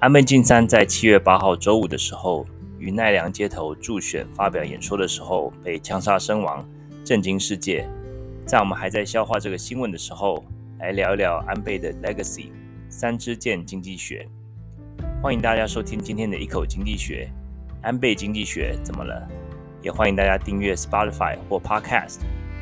[0.00, 2.46] 安倍晋三在七月八号周五的时候，
[2.78, 6.66] 于奈良街头助选发表演说的时候被枪杀身亡，
[7.04, 7.86] 震惊世界。
[8.46, 10.42] 在我们还在消化这个新闻的时候，
[10.78, 12.46] 来聊一聊安倍的 legacy
[12.88, 14.26] 三支箭经济学。
[15.22, 17.28] 欢迎大家收听今天的一口经济学，
[17.82, 19.28] 安倍经济学怎么了？
[19.82, 22.20] 也欢迎大家订阅 Spotify 或 Podcast，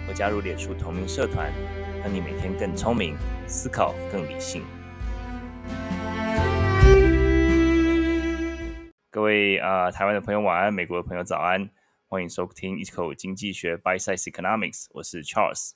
[0.09, 1.53] 或加入脸书同名社团，
[2.03, 4.65] 让你每天更聪明，思考更理性。
[9.11, 11.71] 各位啊、台湾的朋友晚安，美国的朋友早安，
[12.09, 15.71] 欢迎收听一口经济学 Bite Size Economics，我是 Charles。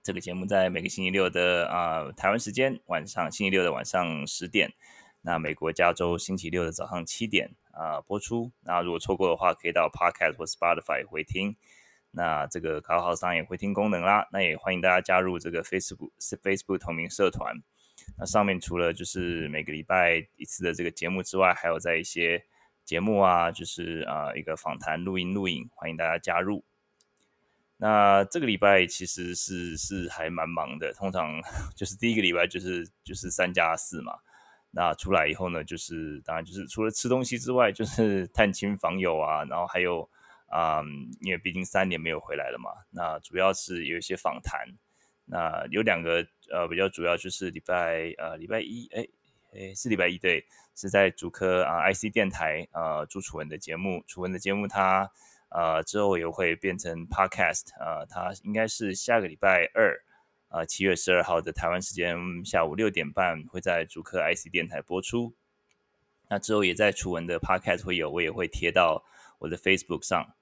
[0.00, 4.72] 这个节目在每个星期六的啊、台湾时间晚上，星期六的晚上十点，
[5.22, 8.52] 那美国加州星期六的早上七点啊、播出。
[8.60, 11.56] 那如果错过的话，可以到 Podcast 或 Spotify 回听。
[12.12, 17.56] 那这个卡号上也回听功能啦，那也欢迎大家加入这个 Facebook Facebook 同名社团。
[18.18, 22.44] 那上面除了就是每个礼拜一次的这个节目之外，还有在一些
[22.84, 26.64] 节目啊，就是啊、一个访谈录音录影，欢迎大家加入。
[27.78, 31.42] 那这个礼拜其实是是还蛮忙的，通常
[31.76, 34.14] 就是第一个礼拜就是就是三加四嘛。
[34.70, 40.08] 那出来以后呢，就是当然就是除了吃东西之外，就是 探亲访友啊，然后还有
[40.48, 44.66] 啊、嗯，因为毕竟三年没有回来了嘛，那主要是有一些访谈。
[45.28, 49.06] 那有两个呃比较主要就是礼拜呃礼拜一哎
[49.52, 50.44] 哎是礼拜一对，
[50.74, 55.10] 是在主科啊、IC 电台呃朱楚文的节目，楚文的节目它
[55.48, 59.96] 呃之后也会变成 podcast 呃它应该是下个礼拜二
[60.48, 65.34] 呃七月十二号的台湾时间下午六点半会在主科 IC 电台播出，
[66.28, 69.04] 那之后也在楚文的 podcast 会有，我也会贴到
[69.38, 70.34] 我的 Facebook 上。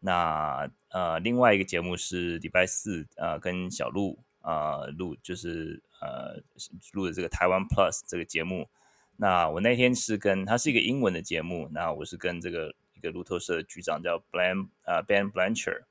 [0.00, 4.18] 那呃另外一个节目是礼拜四呃跟小鹿。
[4.42, 6.42] 呃，录就是呃
[6.92, 8.68] 录的这个台湾 Plus 这个节目。
[9.16, 15.82] 那我那天是跟他是一个英文的节目，那我是跟这个一个路透社的局长叫 Blan 呃 Ben Blanchard。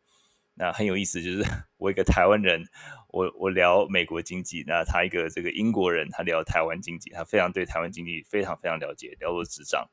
[0.53, 1.43] 那很有意思，就是
[1.77, 2.63] 我一个台湾人，
[3.09, 9.87] 我我聊美国经济，那他一个这个英国人，他聊台湾经济，他非常对台湾经济非常非常了解，了如指掌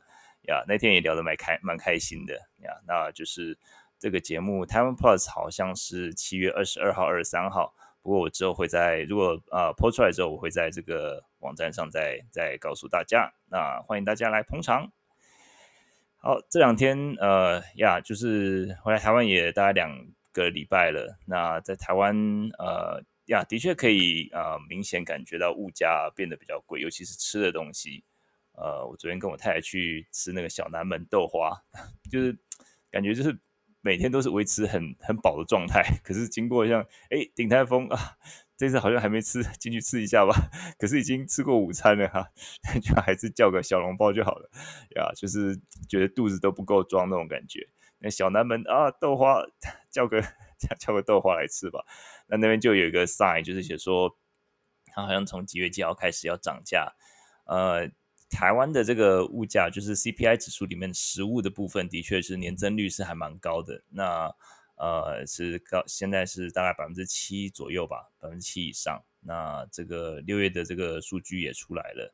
[0.48, 0.64] 呀。
[0.68, 2.70] 那天也聊得蛮开蛮开心的呀。
[2.86, 3.58] 那就是
[3.98, 7.74] 这个节目台湾 Plus 好像是七月二十二号、二十三号。
[8.04, 13.32] 不过我之后会在，如果呃播出来之后，我会在这个网站上再再告诉大家。
[13.50, 14.92] 那欢迎大家来捧场。
[16.16, 21.18] 好，这两天呃呀，就是回来台湾也大概两个礼拜了。
[21.26, 22.14] 那在台湾
[22.58, 28.04] 呃呀，的确可以呃明显感觉到物价变得比较贵，尤其是吃的东西。
[28.52, 31.58] 呃，我昨天跟我太太去吃那个小南门豆花，
[32.12, 32.36] 就是
[32.90, 33.34] 感觉就是。
[33.84, 36.80] 每天都是维持很很饱的状态， 可是经过像
[37.10, 38.16] 哎鼎泰丰啊，
[38.56, 40.34] 这次好像还没吃，进去吃一下吧。
[40.80, 42.26] 可是已经吃过午餐了哈、
[42.82, 44.48] 就还是叫个小笼包就好了
[44.96, 47.68] 呀，就是觉得肚子都不够装那种感觉。
[47.98, 49.42] 那小南门啊，豆花
[49.90, 50.22] 叫个
[50.80, 51.84] 叫个豆花来吃吧。
[52.28, 54.16] 那那边就有一个 sign，就是写说，
[54.86, 56.94] 他好像从几月几号开始要涨价，
[57.44, 57.90] 呃。
[58.34, 63.80] 台湾的这个物价，就是 CPI 指数里面食物的部分，的确是年增率是还蛮高的。
[63.88, 64.34] 那
[64.76, 69.00] 呃是高，现在是大概百分之七左右吧，百分之七以上。
[69.20, 72.12] 那这个六月的这个数据也出来了。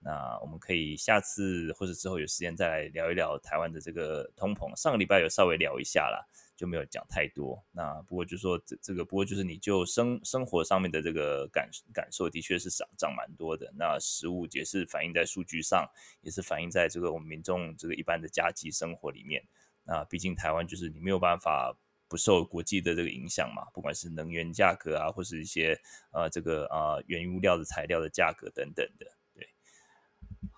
[0.00, 4.74] 那我们可以下次或者之后有时间再来聊一聊台湾的这个通膨。
[4.76, 6.26] 上个礼拜有稍微聊一下啦。
[6.56, 7.58] 就没有讲太多。
[7.72, 13.72] 那不过就说这这个，不过就是你就生生活上面的这个感感受，的确是涨涨蛮多的。
[13.78, 15.88] 那食物也是反映在数据上，
[16.20, 19.42] 也是反映在这个我们民众这个一般的家计生活里面。
[19.84, 21.74] 那毕竟台湾就是你没有办法
[22.10, 25.80] 不受国际的这个影响嘛，不管是能源价格啊，或是一些
[26.12, 29.06] 呃这个呃原物料的材料的价格等等的。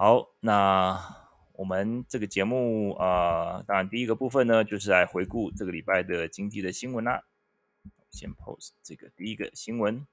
[0.02, 1.22] 好，那。
[1.54, 7.22] 我们这个节目啊、当然第一个部分呢，就是来回顾这个礼拜的经济的新闻啦。
[8.10, 10.04] 先 post 这个第一个新闻，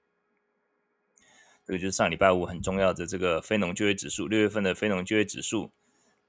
[1.65, 5.71] 这个就是上礼拜五很重要的这个非农就业指数，六月份的非农就业指数。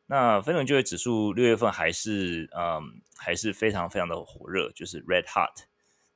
[0.06, 5.67] 那非农就业指数六月份还是嗯还是非常非常的火热，就是 red hot，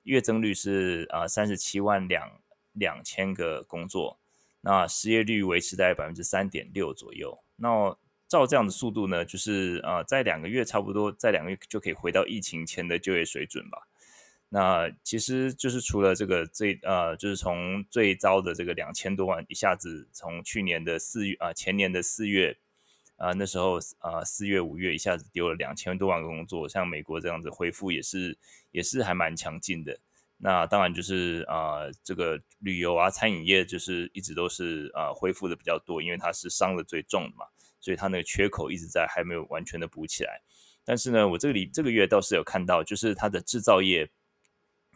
[0.04, 2.40] 月增率是啊三十七万两
[2.72, 4.18] 两千个工作，
[4.62, 7.43] 那失业率维持在百分之三点六左右。
[7.56, 7.96] 那
[8.28, 13.86] 照这样的速度呢，就是呃，在两个月差不多，在两个月就可以回到疫情前的就业水准吧。
[14.48, 22.56] 那其实就是除了这个最呃，就是从最糟的这个两千多万，一下子从去年的四月啊、前年的四月
[23.16, 28.36] 啊、那时候啊，呃、四月五月一下子丢了两千多万个工作，像美国这样子恢复也是
[28.70, 29.98] 也是还蛮强劲的。
[30.46, 37.46] 那当然就是啊、呃，这个旅游啊，餐饮业就是一直都是啊、恢复的比较多，因为它是伤的最重的嘛。
[37.80, 40.42] 所以它那个缺口一直在还没有完全的补起来。
[40.84, 44.10] 但是呢，我这个里这个月倒是有看到，就是它的制造业，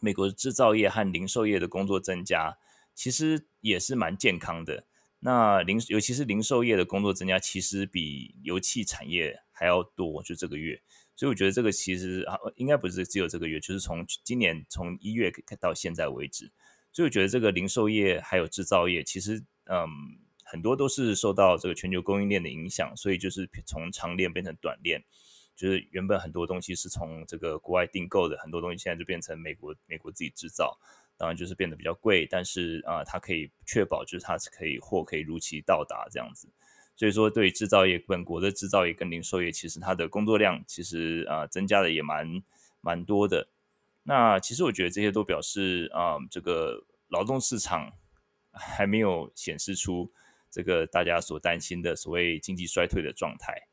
[0.02, 2.58] 美国的制造业和零售业的工作增加，
[2.94, 4.84] 其实也是蛮健康的。
[5.20, 10.82] 那零尤其是零售业的工作增加，其实比油气产业还要多，就这个月。
[11.18, 16.48] 所以我觉得这个其实啊，应该不是只有这个月，就是从今年从一月到现在为止。
[16.92, 19.88] 所以我觉得这个零售业还有制造业，其实嗯，
[20.44, 25.02] 很多都是受到这个全球供应链的影响，所以就是从长链变成短链。
[25.56, 30.78] 就是原本很多东西是从这个国外订购的，很多东西现在就变成美国美国自己制造，
[31.16, 36.48] 当然就是变得比较贵，但是啊、它可以确保就是它是可以货可以如期到达这样子。
[36.98, 42.42] 所以说，对制造业，本国的制造业跟零售业，其实它的工作量其实啊、增加的也蛮
[42.80, 43.46] 蛮多的。
[44.02, 47.92] 那其实我觉得这些都表示啊、这个劳动市场
[48.50, 50.10] 还没有显示出
[50.50, 53.68] 这个大家所担心的所谓经济衰退的状态。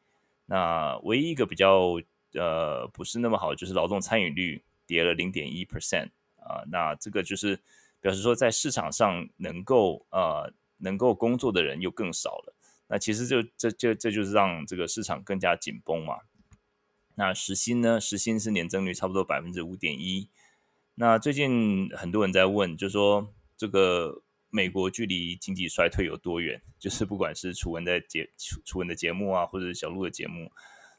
[0.45, 1.99] 那唯一一个比较
[2.33, 7.59] 呃不是那么好，就是劳动参与率跌了零点一 percent 啊，那这个就是
[7.99, 12.54] 表示说在市场上能够呃能够工作的人又更少了。
[12.87, 16.19] 那其实就这这这就是让这个市场更加紧绷嘛。
[17.15, 17.99] 那时薪呢？
[17.99, 20.29] 时薪是年增率差不多百分之五点一。
[20.95, 24.21] 那最近很多人在问，就说这个。
[24.51, 26.61] 美国距离经济衰退有多远？
[26.79, 30.49] 就是不管是楚文的节楚楚文的节目啊，或者是小路的节目，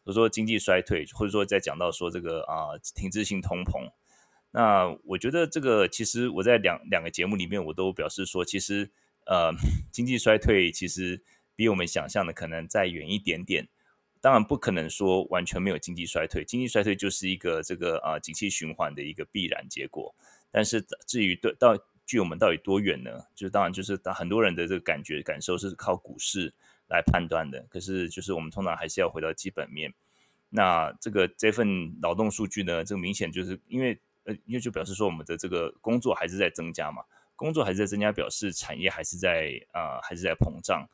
[0.05, 3.91] 都说经济衰退，或者说在讲到说这个啊、停滞性通膨。
[4.51, 8.91] 那我觉得这个其实我在两两个节目里面，我都表示说，其实
[9.25, 9.51] 呃
[9.91, 11.23] 经济衰退其实
[11.57, 13.67] 比我们想象的可能再远一点点。
[14.21, 20.15] 当然不可能说完全没有经济衰退，经济衰退就是一个这个啊、呃、景气循环的一个必然结果。
[20.51, 23.11] 但是至于对到距我们到底多远呢？
[23.35, 26.53] 就当然就是很多人的这个感觉感受是靠股市
[26.89, 27.65] 来判断的。
[27.69, 29.93] 可是就是我们通常还是要回到基本面。
[30.49, 37.05] 那这个这份劳动数据呢，这个明显就是因为呃，因为就表示说我们的这个工作还是在增加嘛，
[37.37, 40.89] 工作还是在增加，表示产业还是在啊、还是在膨胀。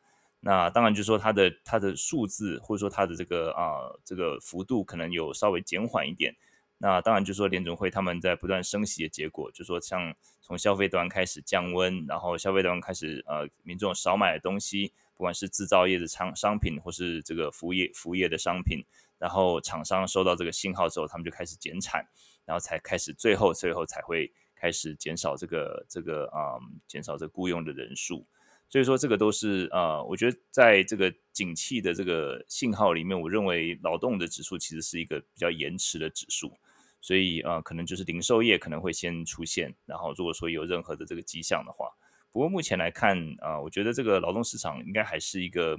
[0.44, 6.34] 那当然就是说它的它的数字或者说它的这个啊、这个幅度可能有稍微减缓一点。
[6.78, 10.14] 那当然就是说联总会他们在不断升息的结果，就是说像。
[10.44, 18.84] 从消费端开始降温，然后消费端开始呃，民众少买的东西，不管是制造业的商商品，或是这个服务业服务业的商品，
[19.18, 22.04] 然后厂商收到这个信号之后，他们就开始减产，
[22.44, 28.26] 然后才开始最后最后才会开始减少这个这个啊、嗯，减少这雇佣的人数。
[28.72, 36.50] 所以说这个都是呃，我觉得在这个景气的这个信号里面，我认为劳动的指数其实是一个比较延迟的指数。
[36.98, 41.90] 所以呃，可能就是零售业可能会先出现，然后如果说有任何的这个迹象的话，
[42.30, 45.78] 不过目前来看啊、我觉得这个劳动市场应该还是一个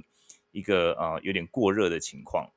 [0.52, 2.48] 一个啊、有点过热的情况。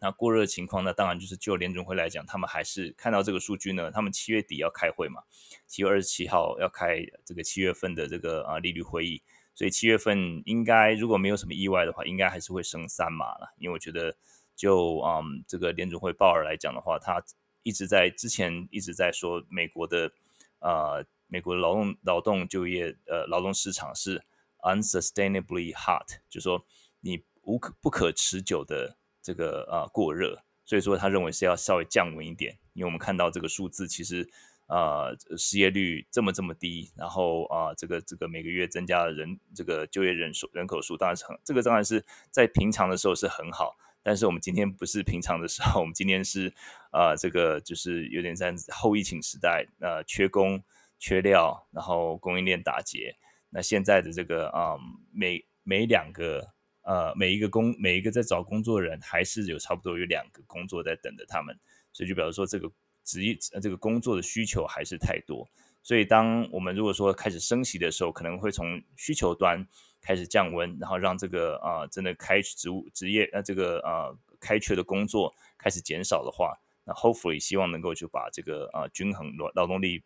[0.00, 5.22] 那过热情况，那当然就是就联准会来讲，他们还是看到这个数据呢，他们七月底要开会嘛，
[5.66, 9.22] 七月二十七号要开这个七月份的这个啊利率会议，
[9.54, 13.54] 所以七月份应该如果没有什么意外的话，应该还是会升三码了。
[13.56, 14.16] 因为我觉得
[14.56, 17.22] 就嗯这个联准会鲍尔来讲的话，他
[17.62, 20.12] 一直在之前一直在说美国的
[20.58, 24.22] 呃美国的劳动劳动就业呃劳动市场是
[24.62, 26.64] unsustainably hot，就说
[27.00, 34.28] 你无可不可持久的这个呃过热，所以说他认为是要稍微降温一点，因为我们看到这个数字其实
[34.66, 43.76] 呃失业率这么这么低，然后啊、这个这个每个月增加的人这个就业人数人口数当然是很这个当然是在平常的时候是很好。
[44.06, 46.52] 但是我们今天不是平常的时候，我们今天是，
[46.92, 50.62] 呃，这个就是有点在后疫情时代，呃，缺工、
[50.98, 53.16] 缺料，然后供应链打结。
[53.48, 54.76] 那现在的这个，啊、
[55.10, 56.46] 每每两个，
[56.82, 61.58] 呃，每一个工，每一个在找工作的人，还是有差不多有两个工作在等着他们。
[61.90, 62.70] 所以就表示说，这个
[63.04, 65.48] 职业，这个工作的需求还是太多。
[65.82, 69.66] 所以当我们如果说开始升息的时候，可能会从需求端。
[70.06, 76.52] 开始降温，然后让这个啊、真的开职务职业呃这个啊、开缺的工作开始减少的话，
[76.84, 80.02] 那 hopefully 希望能够就把这个啊、均衡劳劳动力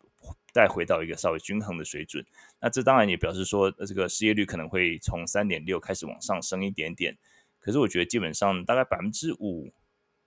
[0.53, 2.25] 带回到一个稍微均衡的水准。
[2.61, 7.17] 那这当然也表示说，这个失业率可能会从三点六开始往上升一点点。
[7.59, 9.69] 可是我觉得基本上大概百分之五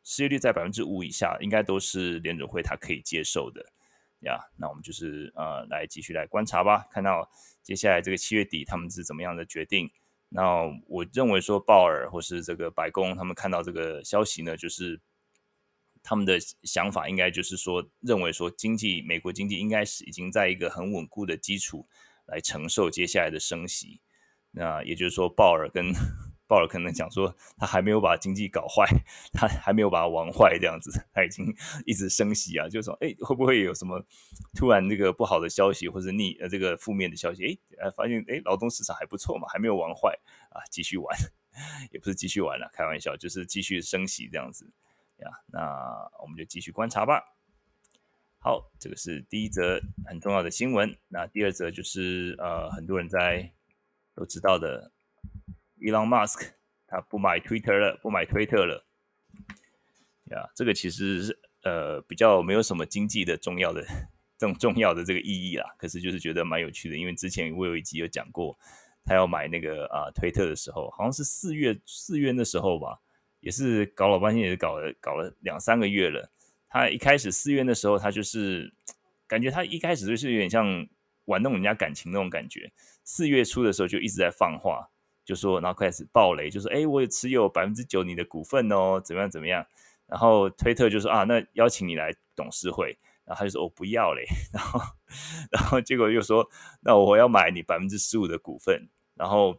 [0.03, 3.65] 失业率在百分之五以下，应该都是联准会它可以接受的
[4.21, 4.39] 呀。
[4.57, 7.31] 那我们就是呃来继续来观察吧，看到。
[7.63, 9.89] 接下来这个七月底他们是怎么样的决定？
[10.31, 15.01] 那我认为说鲍尔或是这个白宫他们看到这个消息呢，就是
[16.03, 21.87] 他们的想法应该就是说，认为说经济美国经济应该是已经在一个很稳固的基础
[22.27, 24.01] 来承受接下来的升息。
[24.51, 25.93] 那也就是说鲍尔跟
[26.53, 28.85] 鲍尔可能讲说，他还没有把经济搞坏，
[29.33, 31.47] 他还没有把它玩坏这样子，他已经
[31.87, 34.05] 一直升息啊，就是说，哎，会不会有什么
[34.55, 37.59] 突然这个不好的消息或者逆呃这个负面的消息？
[37.79, 40.15] 哎，发现哎劳动市场还不错嘛，还没有玩坏
[40.51, 41.17] 啊，继续玩，
[41.91, 44.71] 也不是继续玩了，开玩笑，就是继续升息这样子
[45.21, 45.31] 呀。
[45.47, 45.59] 那
[46.21, 47.25] 我们就继续观察吧。
[48.41, 50.95] 好，这个是第一则很重要的新闻。
[51.09, 53.51] 那第二则就是呃，很多人在
[54.15, 54.93] 都知道的
[55.83, 56.51] ，Elon Musk
[56.87, 58.87] 他不买 Twitter 了，不买推特了。
[60.31, 63.83] 呀，这个其实是呃比较没有什么经济的重要的
[64.39, 65.75] 这种重要的这个意义啦。
[65.77, 68.57] 可是就是觉得蛮有趣的，因为之前我有一集有讲过，
[69.05, 73.01] 他要买那个啊、推特的时候，好像是四月四月的时候吧，
[73.41, 76.31] 也是搞老半天，也是搞了搞了两三个月了。
[76.69, 78.73] 他一开始四月的时候，他就是
[79.27, 80.87] 感觉他一开始就是有点像
[81.27, 82.73] 玩弄人家感情那种感觉。
[83.05, 84.89] 四月初的时候就一直在放话，
[85.25, 89.65] 就说然后开始爆雷，就说哎，我也持有百分之九你的股份哦，怎么样怎么样。
[90.07, 94.25] 然后推特就说啊，那邀请你来董事会，然后他就说我、不要嘞。
[94.53, 94.81] 然后
[95.51, 96.49] 然后结果又说
[96.81, 98.89] 那我要买你百分之十五的股份。
[99.15, 99.59] 然后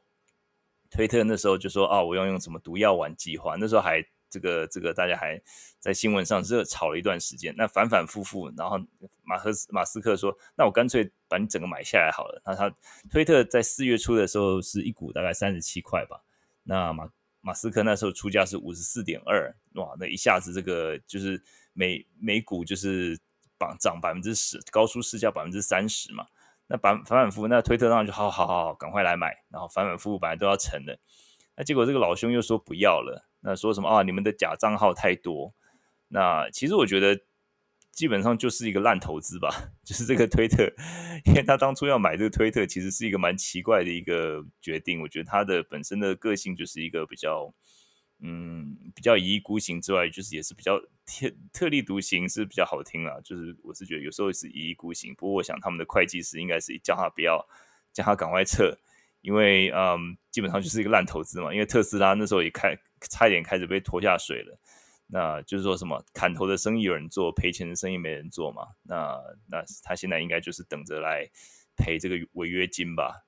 [0.89, 4.05] 推特那时候就说啊，我要用什么毒药丸计划，那时候还。
[4.33, 5.39] 这个这个大家还
[5.77, 8.79] 在新闻上热炒了一段时间，那反反复复，然后
[9.21, 12.71] 马斯马斯克说：“那我干脆把你整个买下来好了。”那他
[13.09, 16.21] 推特在四月初的时候是一股大概三十七块吧，
[16.61, 17.09] 那马
[17.41, 21.41] 马斯克那时候出价是五十四点二，哇，那一下子这个就是
[21.73, 23.17] 每每股就是
[23.57, 26.23] 涨涨百分之十，高出市价百分之三十嘛。
[26.67, 30.97] 那反反反复复，那推特上就好好好好，赶快来买，然后反反复复本来都要成的，
[31.57, 33.27] 那结果这个老兄又说不要了。
[33.45, 34.03] 那说什么啊？
[34.03, 35.53] 你们的假账号太多。
[36.07, 37.19] 那其实我觉得
[37.93, 39.71] 基本上就是一个烂投资吧。
[39.85, 40.63] 就是这个推特，
[41.25, 44.99] 因为他当初要买这个推特，其实是一个蛮奇怪的一个决定。
[44.99, 47.53] 我觉得他的本身的个性就是一个比较，
[48.19, 53.19] 嗯，比较一意孤行之外，就是也是比较特特立独行，是比较好听啦。
[53.23, 55.13] 就是我是觉得有时候是一意孤行。
[55.15, 57.45] 不过我想他们的会计师应该是叫他不要，
[57.93, 58.75] 叫他赶快撤，
[59.21, 61.53] 因为嗯，基本上就是一个烂投资嘛。
[61.53, 62.77] 因为特斯拉那时候也开。
[63.09, 64.57] 差一点开始被拖下水了，
[65.15, 68.69] 那就是说什么砍头的生意有人做，赔钱的生意没人做嘛？
[68.81, 69.15] 那
[69.47, 71.29] 那他现在应该就是等着来
[71.77, 73.23] 赔这个违约金吧？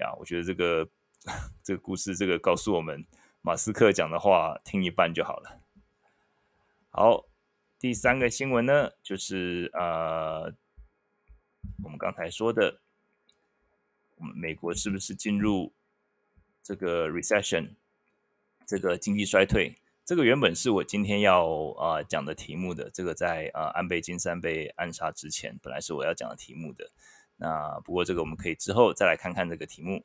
[0.00, 0.88] 呀，我觉得这个
[1.62, 3.06] 这个故事，这个告诉我们，
[3.40, 5.60] 马斯克讲的话听一半就好了。
[6.90, 7.24] 好，
[7.78, 10.52] 第三个新闻呢，就是呃，
[11.84, 12.80] 我们刚才说的，
[14.16, 15.72] 我们美国是不是进入
[16.64, 17.76] 这个 recession？
[18.66, 19.78] 这个经济衰退，
[20.08, 21.44] 这个原本是我今天要
[21.76, 22.88] 啊、呃、讲的题目的。
[22.94, 26.90] 这个在啊、安倍晋三被暗杀之前，本来是我要讲的题目的。
[27.36, 30.02] 那不过这个我们可以之后再来看看这个题目。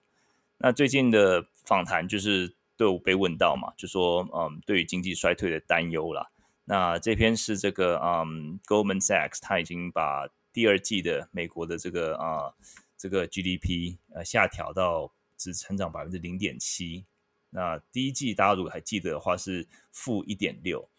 [0.58, 6.30] 那最近的访谈就是都有被问到嘛，就说嗯对于经济衰退的担忧啦。
[6.66, 12.56] 那这篇是这个嗯 Goldman Sachs 他已经把第二季的美国的这个啊、呃、
[12.98, 17.06] 这个 GDP 呃下调到只成长百分之零点七。
[17.54, 20.90] 那第一季大家如果还记得的话是负一点六，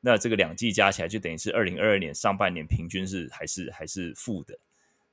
[0.00, 4.58] 那这个两季加起来就等于是二零二二年上半年平均是还是还是负的，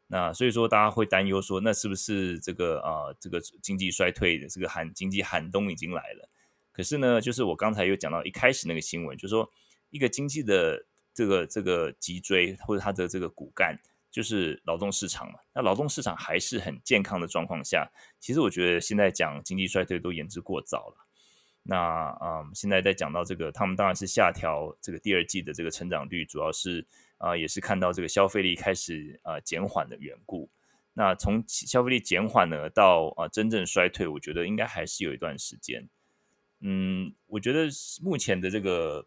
[0.07, 6.27] 那所以说大家会担忧说，那是不是这个啊、这个经济衰退的这个寒经济寒冬已经来了？
[6.71, 9.47] 可是呢，就是我刚才有讲到一开始那个新闻，就是说
[9.91, 13.77] 一个经济的这个这个脊椎或者它的这个骨干。
[14.11, 17.87] 就是劳动市场嘛，那劳动市场还是很健康的状况下，
[18.19, 21.05] 其实我觉得现在讲经济衰退都言之过早了。
[21.61, 26.83] 那嗯，现在在讲到这个，他们当然是下调这个第二季的这个成长率，主要是
[27.19, 30.49] 啊、也是看到这个消费力开始啊、呃、减缓的缘故。
[30.93, 35.87] 那从消费力减缓呢到啊、真正衰退，我觉得应该还是有一段时间。
[36.61, 37.69] 嗯，我觉得
[38.01, 39.05] 目前的这个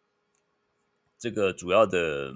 [1.18, 2.32] 这个主要的，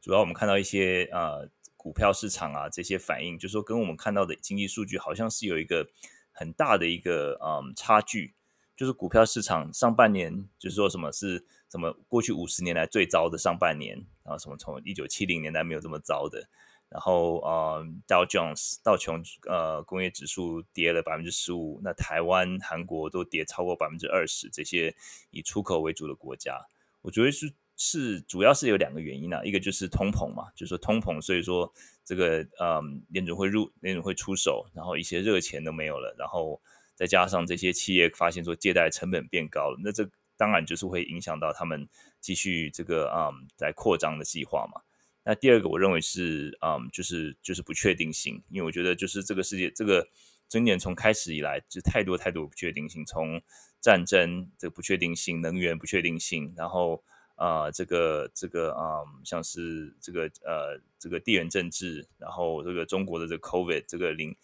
[0.00, 1.38] 主要我们看到一些啊。
[1.82, 5.88] 股票市场啊，这些反应，就是说跟我们看到的经济数据好像是有一个
[6.30, 8.34] 很大的一个嗯差距。
[8.76, 16.48] 就是股票市场上半年，就是说什么是什么过去五十年来最糟的上半年，然后什么从一九七零年代没有这么糟的。
[16.88, 24.48] 然后呃道琼斯道琼呃工业指数跌了百分之十五，那台湾、韩国都跌超过百分之二十。
[24.48, 24.94] 这些
[25.30, 26.66] 以出口为主的国家，
[27.02, 27.52] 我觉得是。
[27.84, 31.70] 是，主要是有两个原因啊，一个就是通膨嘛，就是说通膨，所以说
[32.04, 36.62] 这个嗯，联准会入，联准会出手，然后一些热钱都没有了，然后
[36.94, 41.88] 再加上这些企业发现说借贷成本变高了，那这当然就是会影响到他们
[42.20, 44.80] 继续这个嗯在扩张的计划嘛。
[45.24, 50.06] 那第二个我认为是嗯，就是就是不确定性，因为我觉得就是这个世界这个
[50.46, 53.42] 今年从开始以来就太多太多不确定性，从
[53.80, 57.02] 战争这个不确定性、能源不确定性，然后
[57.42, 64.36] 啊、这个这个啊、像是这个呃这个地缘政治，然后这个中国的这个 COVID 这个零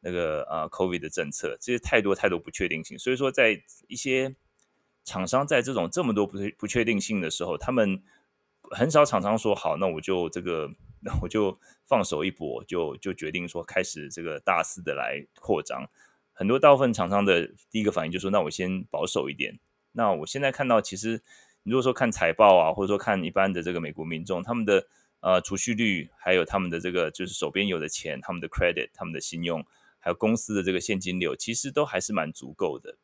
[0.00, 4.34] 那个啊、COVID 的政策，这些太多太多不确定性，所以说在一些
[5.04, 8.02] 厂商在这种这么多不不确定性的时候，他们
[8.70, 10.70] 很少厂商说好，那我就这个。
[11.00, 15.88] 那我就放手一搏，就就决定说开始这个大肆的来扩张。
[16.32, 19.60] 很多大部分厂商的第一个反应就说，那我先保守一点。
[19.92, 21.22] 那我现在看到，其实
[21.66, 24.86] 你如果说看财报啊，或者说看一般的这个美国民众，他们的
[25.18, 29.66] 呃储蓄率，还有他们的这个就是手边有的钱，他们的 credit，他们的信用，
[29.98, 32.98] 还有公司的这个现金流，其实都还是蛮足够的。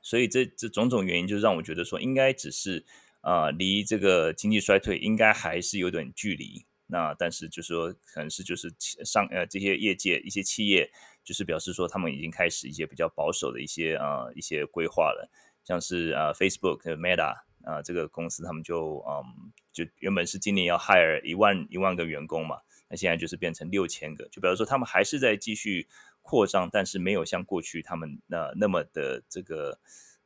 [0.00, 2.86] 所以这这种种原因，就让我觉得说，应该只是
[3.20, 6.64] 啊、离这个经济衰退应该还是有点距离。
[6.86, 10.90] 那但是就是说，可能是就是上呃这些业界一些企业，
[11.22, 15.28] 就是表示说他们已经开始一些比较保守的一些啊、呃、一些规划了，
[15.64, 17.34] 像是啊、呃、Facebook Meta
[17.64, 25.88] 啊、这个公司，他们就嗯就原本是今年要 hire 一万一万个员工嘛，那现在就是变成六千个，就比如说他们还是在继续
[26.22, 29.78] 扩张，但是没有像过去他们那、那么的这个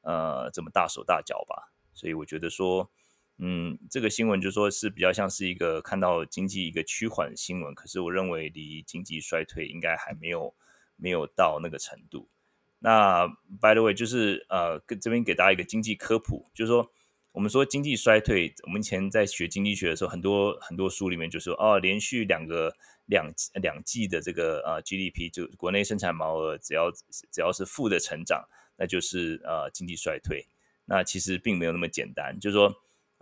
[0.03, 2.91] 呃这么大手大脚吧，所以我觉得说。
[3.45, 10.55] 嗯，这个新闻就说是比较像是一个看到经济一个趋缓的新闻，可是我认为离经济衰退应该还没有
[10.95, 12.29] 没有到那个程度。
[12.79, 13.27] 那
[13.61, 16.93] by the way，就是呃，跟这边给大家一个经济科普，就是说
[17.33, 22.75] 我们说经济衰退，我们以前在学经济学的时候，很多很多书里面就说哦，连续两个
[23.07, 26.91] 两两季的这个呃 GDP 就国内生产毛额只要
[27.31, 28.47] 只要是负的成长，
[28.77, 30.47] 那就是呃经济衰退。
[30.85, 32.75] 那其实并没有那么简单，就是说。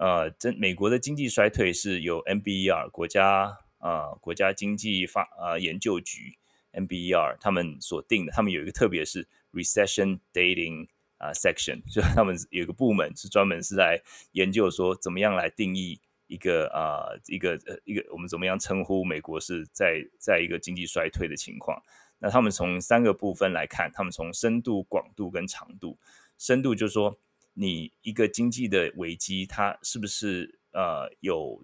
[0.02, 6.38] 呃，这美国的经济衰退是由 NBER 国家啊、呃、国家经济发、呃、研究局
[6.73, 10.88] NBER 他们所定的，他们有一个特别是 recession dating
[11.21, 14.02] 啊、section，就他们有个部门是专门是来
[14.33, 21.80] 研究说怎么样来定义一个啊、一个呃一个我们怎么样称呼美国是在在一个经济衰退的情况。
[22.19, 25.99] 那他们从三个部分来看，他们从深度、广度跟长度。
[26.37, 27.21] 深度就是说。
[27.52, 31.63] 你一个经济的危机，它是不是呃有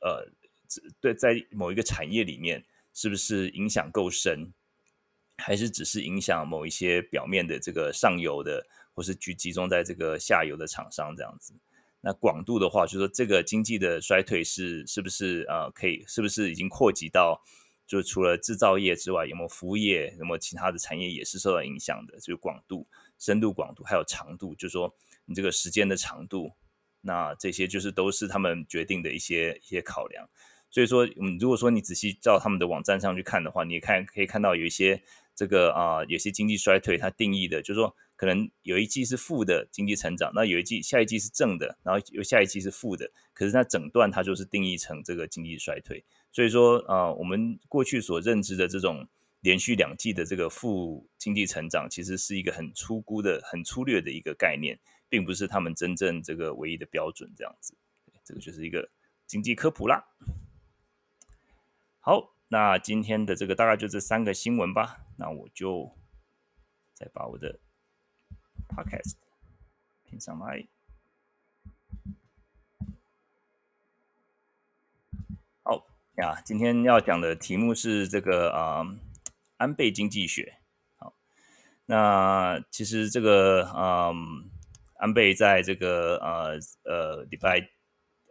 [0.00, 0.28] 呃
[1.00, 4.52] 对在某一个产业里面，是不是影响够深，
[5.38, 11.54] 还是只是影响某一些表面的这个上游的，或是集集中在这个下游的厂商这样子？
[12.00, 17.42] 那广度的话，就是说这个经济的衰退是是不是呃可以，是不是已经扩及到，
[17.86, 22.18] 就除了制造业之外，有没有服务业，有没有其他的产业也是受到影响的？
[22.18, 22.86] 就是广度、
[23.18, 24.94] 深度、广度还有长度，就是说。
[25.24, 26.52] 你这个时间的长度，
[27.00, 30.28] 那这些就是都是他们决定的一些一些考量。
[30.68, 35.00] 所以说，嗯，如果说你仔细照他们的网站上去看的话，你看可以看到有一些
[35.32, 46.04] 这个啊、有些经济衰退，它定义的就是说，可能有一季是负的经济成长，那有一季下一季是正的，然后有下一季是负的，可是它整段它就是定义成这个经济衰退。
[46.30, 49.08] 所以说，啊、我们过去所认知的这种。
[49.42, 57.28] 连续两季的这个负经济成长，其实是一个很粗估的、很粗略的一个概念，并不是他们真正这个唯一的标准。
[57.36, 57.74] 这样子，
[58.22, 58.88] 这个就是一个
[59.26, 60.04] 经济科普啦。
[61.98, 64.98] 好，那今天的这个大概就这三个新闻吧。
[65.16, 65.90] 那我就
[66.94, 67.58] 再把我的
[68.76, 69.14] podcast
[70.04, 70.66] 拼上来。
[75.62, 78.84] 好呀，今天要讲的题目是这个啊。
[79.58, 80.58] 安倍经济学，
[80.96, 81.14] 好，
[81.86, 84.50] 那其实这个嗯，
[84.94, 87.60] 安倍在这个呃呃礼拜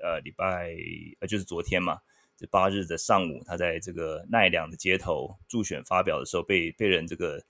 [0.03, 0.75] 呃礼拜
[1.21, 2.01] 呃就是昨天嘛，
[2.35, 7.41] 这八日的上午，他在这个奈良的街头助选发表的时候被，被被人这个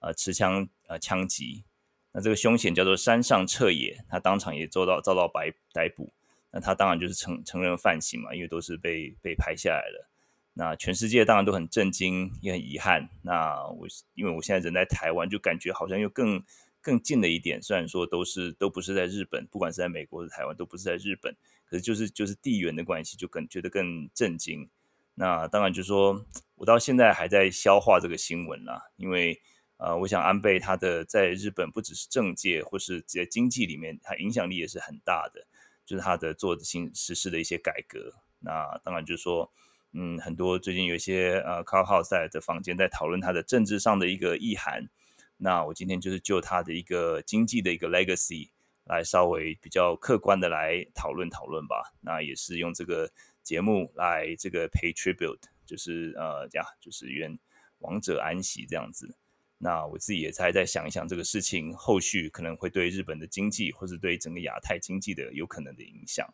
[0.00, 1.64] 呃持枪呃枪击，
[2.12, 6.10] 那这个凶险叫做山上彻野，他当场也遭到遭到逮逮捕，
[6.50, 10.08] 那他当然就是承承认犯行嘛，因为都是被被拍下来的。
[10.52, 13.08] 那全世界当然都很震惊，也很遗憾。
[13.22, 16.42] 那我因为我现在人在台湾，就感觉好像又更
[16.82, 17.62] 更近了一点。
[17.62, 24.68] 虽然说都是都不是在日本，不管是在美国或台湾，都不是在日本，可是就是就是地缘的关系，就更觉得更震惊。
[25.14, 29.40] 那当然就是说我到现在还在消化这个新闻啦，因为
[29.80, 35.46] 呃，我想安倍他的在日本不只是政界或是在经济里面，他影响力也是很大的，
[35.84, 38.12] 就是他的做的新实施的一些改革。
[38.40, 39.50] 那当然就是说。
[39.92, 44.88] 嗯，很多最近有一些呃，Clubhouse 在的房间在讨论他的政治上的一个意涵。
[45.36, 48.50] 那我今天就是就他的一个经济的一个 legacy
[48.84, 51.92] 来稍微比较客观的来讨论讨论吧。
[52.02, 53.10] 那也是用这个
[53.42, 57.36] 节目来这个 pay tribute，就是呃，这样，就是愿
[57.80, 59.16] 王者安息这样子。
[59.62, 66.26] 那我自己也在在想一想这个事情后续可能会对日本的经济，或是对整个亚太经济的有可能的影响。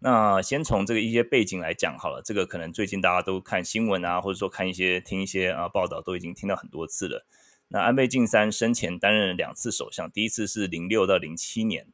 [0.00, 7.24] 那先从这个一些背景来讲好了，这个可能最近大家都看新闻啊，或者说看一些听一些啊报道，都已经听到很多次了。
[7.68, 11.86] 那安倍晋三生前担任了两次首相，第一次是零六到零七年，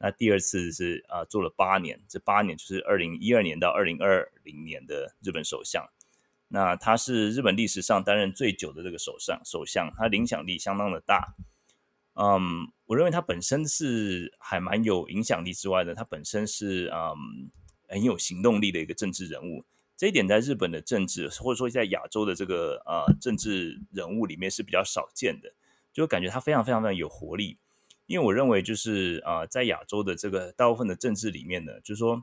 [0.00, 5.88] 那第二次是啊做了八年，这八年就是二零一二年到二零二零年的日本首相。
[6.54, 11.34] 那他是日本历史上担任最久的这个首相，首相他影响力相当的大。
[12.12, 17.50] 嗯，我认为他本身是还蛮有影响力之外的，他本身是嗯
[17.88, 19.64] 很有行动力的一个政治人物。
[19.96, 25.54] 这一点在日本的政治，或者说在亚洲的这个呃政治人物里面是比较少见的，
[25.90, 27.56] 就感觉他非常非常非常有活力。
[28.04, 32.22] 因为我认为就是呃在亚洲的这个大部分的政治里面呢，就是说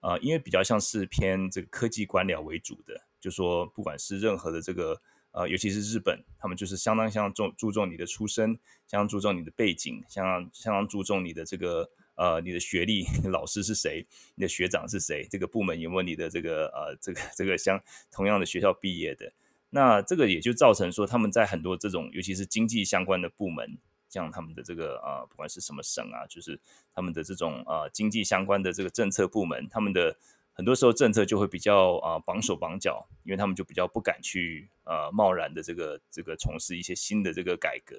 [0.00, 3.00] 呃因为比较像是偏这个科技官僚为主的。
[3.20, 5.00] 就说，不管是任何的这个
[5.32, 14.04] 呃，尤其是日本，他们就是相当相当重注重你的出身，相当注重你的背景，相当相当注重你的这个呃，你的学历， 老师是谁，
[14.34, 17.80] 你的学长是谁，这个部门有没有你的这个呃，这个这个相
[18.10, 19.32] 同样的学校毕业的。
[19.68, 23.78] 那这个也就造成说，他们在很多这种尤其是经济相关的部门，
[24.08, 26.58] 像他们的这个呃，不管是什么省啊，就是
[26.92, 30.16] 他们的这种呃经济相关的这个政策部门，他们的。
[30.60, 37.96] 很多时候政策就会比较啊绑手绑脚，因为他们就比较不敢去呃贸然的这个这个从事一些新的这个改革。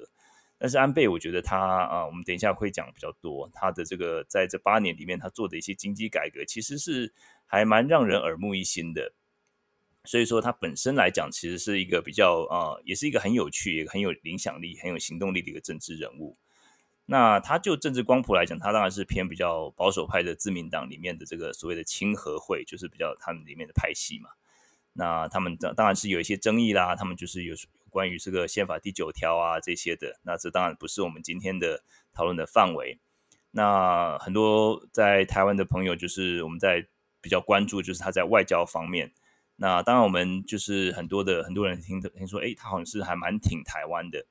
[0.59, 7.11] 但是安倍，我觉得他啊，我们等一下会讲比较多，他的这个在这八年里面他做的一些经济改革，其实是
[7.47, 9.11] 还蛮让人耳目一新的。
[10.03, 16.37] 所以说他本身来讲，其实是一个比较啊，也是一个很有趣、也很有影响力、很有行动力的一个政治人物。
[17.11, 24.29] 那他就政治光谱来讲，他当然是偏比较保守派的自民党里面的这个所谓的亲和会，就是比较他们里面的派系嘛。
[24.93, 27.53] 那他们当当然是有一些争议啦，他们就是有
[27.89, 30.21] 关于这个宪法第九条啊这些的。
[30.23, 32.97] 那这当然不是我们今天的讨论的范围。
[33.51, 36.87] 那很多在台湾的朋友，就是我们在
[37.19, 39.11] 比较关注，就是他在外交方面。
[39.57, 44.25] 那当然我们就是很多的很多人听听说，诶，他好像是还蛮挺台湾的。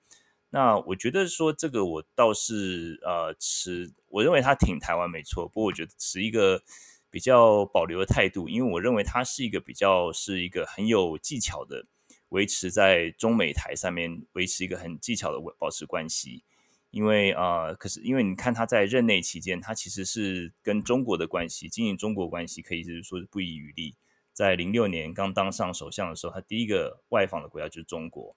[0.52, 6.60] 那我觉得说这个我倒是呃持，我认为他挺台湾没错，不过我觉得持一个
[7.08, 11.86] 比较保留的态度，因为我认为他是一个比较是一个很有技巧的
[12.30, 16.42] 维持在中美台上面维持一个很技巧的保持关系，
[16.90, 23.94] 因为啊、可是因为你看他在任内期间，他其实是跟中国的关系经营中国关系可以是说是不遗余力，
[24.32, 28.34] 在零六年刚当上首相的时候，他第一个外访的国家就是中国。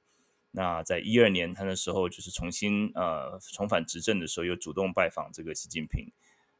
[0.55, 6.11] 那在一二年，他那时候就是重新呃重返执政的时候，又主动拜访这个习近平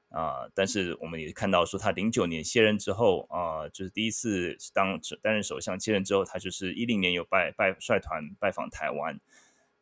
[0.10, 9.20] 啊、但是我们也看到说，他零九年卸任之后啊、就是第一次当担任首相卸任之后，他就是一零年有拜拜率团拜访台湾，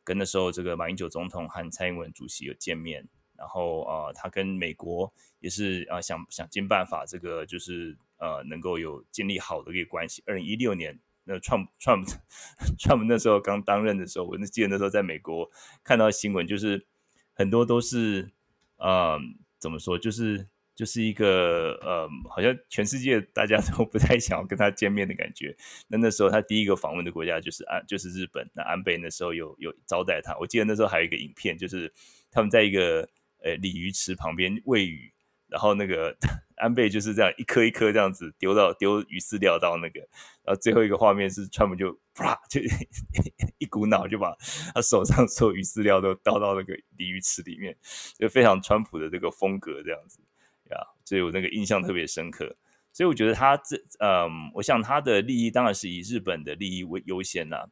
[0.03, 3.07] 跟那时候这个马英九总统和蔡英文主席有见面。
[3.37, 10.21] 然后啊、他跟美国也是啊、想想尽办法，这个就是呃能够有建立好的一个关系。
[10.25, 10.99] 二零一六年。
[11.25, 12.07] 那 Trump Trump
[12.79, 15.49] Trump 那时候刚当任的时候，我记得那时候在美国
[15.83, 16.85] 看到新闻，就是
[17.33, 18.31] 很多都是，
[18.77, 19.19] 呃，
[19.59, 25.55] 怎么说，就是就是一个呃，好像全世界大家 都不太想要跟他见面的感觉。
[25.87, 28.49] 那那时候他第一个访问的国家就是安，就是日本。
[28.53, 31.91] 那安倍那时候有有招待他，我记得那时候还有一个影片，就是
[32.31, 33.07] 他们在一个
[33.43, 35.11] 呃鲤鱼池旁边喂鱼。
[35.47, 36.15] 然后那个
[36.61, 39.99] 安倍就是这样一颗一颗这样子丢到丢鱼饲料到那个，
[40.43, 42.61] 然后最后一个画面是川普就啪就
[43.57, 44.35] 一股脑就把
[44.73, 47.75] 他手上所有鱼饲料都倒到那个鲤鱼池里面，
[48.17, 50.19] 就非常川普的这个风格这样子
[50.69, 52.55] 呀，所以我那个印象特别深刻。
[52.93, 57.69] 所以我觉得他这嗯，我想他的利益当然是以日本的利益为优先啦。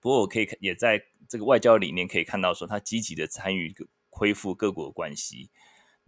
[0.00, 3.74] 不过我可以也在这个外交理念可以看到说，他积极的参与
[4.08, 5.50] 恢复各国关系。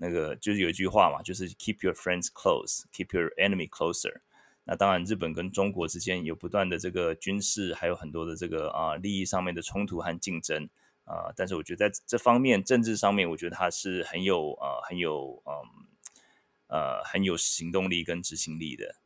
[0.02, 4.12] 那个就是有一句话嘛，就是 keep your friends close, keep your enemy closer。
[4.64, 10.68] 那当然，日本跟中国之间有不断的这个军事，还有很多的这个啊利益上面的冲突和竞争
[11.04, 11.30] 啊。
[11.36, 15.52] 但是我觉得在这方面政治上面，我觉得他是很有啊很有嗯
[16.66, 18.96] 呃很有行动力跟执行力的。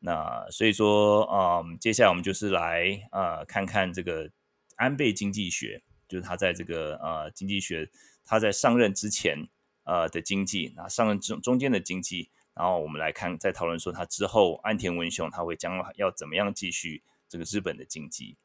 [0.00, 4.28] 那所以说啊，接下来我们就是来啊看看这个
[4.74, 7.88] 安倍经济学，就是他在这个啊经济学
[8.24, 9.46] 他在上任之前。
[9.84, 18.36] 呃的经济，那上任中中间的经济，然后我们来看，再讨论说他之后岸田文雄他会将要怎么样继续这个日本的经济。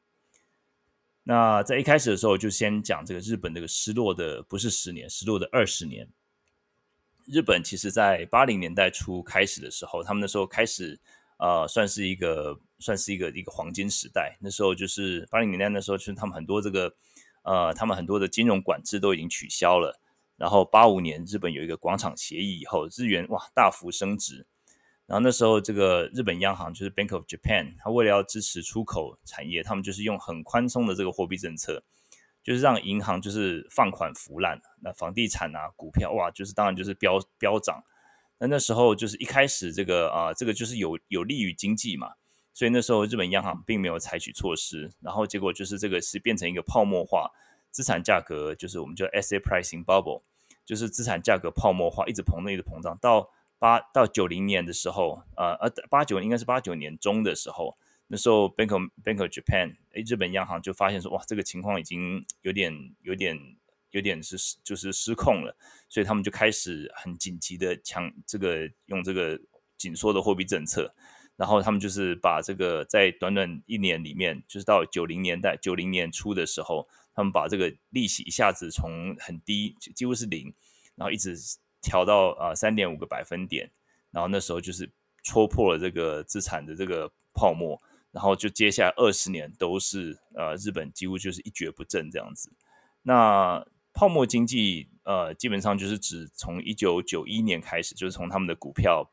[1.23, 6.07] 那在一开始的时候，就先讲这个日本这个失落的不是十年，失落的二十年。
[7.27, 10.99] 日本其实在八零年代初开始的时候，他们那时候开始
[11.37, 14.35] 呃，算是一个算是一个一个黄金时代。
[14.41, 16.91] 那时候就是八零年代那时候，就是他们很多这个
[17.43, 19.98] 呃，他们很多的金融管制都已经取消了。
[20.39, 24.47] 然后八五年日本有一个广场协议以后，日元哇大幅升值。
[25.05, 31.83] 然后那时候这个日本央行就是 Bank of Japan，他为了要支持出口产业，他们就是用很宽松的这个货币政策，
[32.43, 34.61] 就是让银行就是放款腐烂。
[34.81, 37.83] 那房地产啊、股票哇，就是当然就是飙飙涨。
[38.37, 42.13] 那那时候就是一开始这个啊，这个就是有有利于经济嘛，
[42.53, 47.31] 所以那时候日本央行并没有采取措施，然后结果就是这个是变成一个泡沫化。
[47.71, 50.21] 资产价格就是我们叫 asset pricing bubble，
[50.65, 52.97] 就是资产价格泡沫化，一直膨胀，一直膨胀。
[52.99, 57.75] 到八到九零年的时候，呃呃，八九应该是八九年中的时候，
[58.07, 63.37] 那时候 Bank of Bank of Japan，哎，日本央行就发现说，哇，这个情况已经有点有点
[63.91, 65.55] 有点是就是失控了，
[65.87, 69.39] 所以他们就开始很紧急的强这个用这个
[69.77, 70.93] 紧缩的货币政策，
[71.35, 76.87] 然后他们就是把这个在短短一年里面，就是到九零年代九零年初的时候。
[77.19, 80.53] 他们把这个利息一下子从很低，几乎是零，
[80.95, 81.35] 然后一直
[81.81, 83.69] 调到啊三点五个百分点，
[84.09, 84.89] 然后那时候就是
[85.21, 87.77] 戳破了这个资产的这个泡沫，
[88.13, 92.53] 然后就接下来二十年都是呃日本几乎就是一蹶不振这样子。
[93.01, 99.11] 那泡沫经济呃基本上就是指从一九九一年开始，就是从他们的股票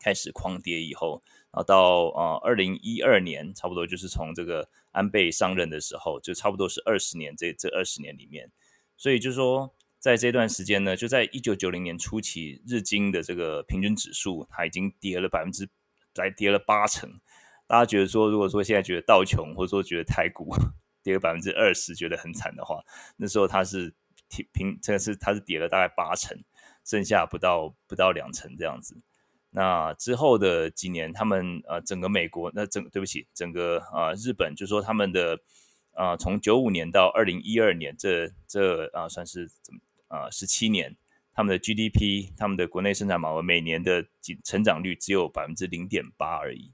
[0.00, 1.22] 开始狂跌以后。
[1.50, 8.50] 然后到呃二零一二年，差不多就是从这个安倍上任的时候，就差不多是二十年这这二十年里面，
[8.96, 15.68] 所以就是说在这段时间呢，就在一九九零年初期，日经的这个平均指数它已经跌了百分之，
[16.14, 17.20] 来跌了八成。
[17.66, 20.54] 大家觉得说，如果说现在觉得道琼或者说觉得台股
[21.02, 22.82] 跌了百分之二十，觉得很惨的话，
[23.16, 23.94] 那时候它是
[24.28, 26.36] 平平，这个是它是跌了大概八成，
[26.84, 28.96] 剩下不到不到两成这样子。
[29.58, 35.36] 那之后的几年，他们呃，整个美国，那整对不起，整个呃日本，就说他们的
[35.96, 40.96] 呃，从九五年到二零一二年，这这啊、算是怎么啊十七年，
[41.32, 44.06] 他们的 GDP，他们的国内生产毛额每年的
[44.44, 46.72] 成长率只有百分之零点八而已。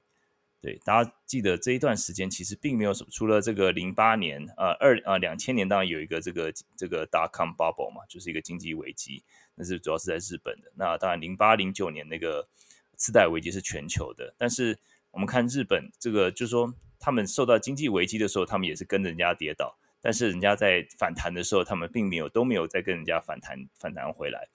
[0.61, 9.23] 对，大家记得这一段时间其实并没有什么，除了这个零八年，呃二呃两千年当然有一个这个这个 dot com bubble 嘛，就是一个经济危机，
[9.55, 10.71] 那是主要是在日本的。
[10.75, 12.47] 那当然零八零九年那个。
[12.97, 14.79] 次贷危机是全球的，但是
[15.11, 24.49] 我们看日本这个，就是说他们受到经济危机的时候，他们也是跟人家跌倒，但是人家在反弹的时候，他们并没有都没有再跟人家反弹反弹回来。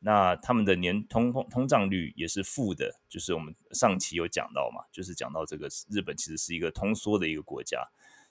[0.00, 7.86] 那他们的年通通胀率也是负的，就是我们上期有讲到嘛，就是讲到这个日本其实是一个通缩的一个国家，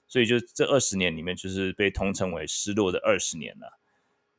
[0.07, 3.77] 所以就这二十年里面，就是被通称为失落的二十年了。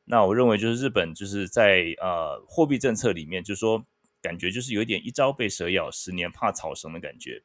[0.05, 3.85] 那我认为就是日本就是在呃货币政策里面，就是说。
[4.21, 7.43] 感觉就是有点一朝被蛇咬，十年怕草绳的感觉，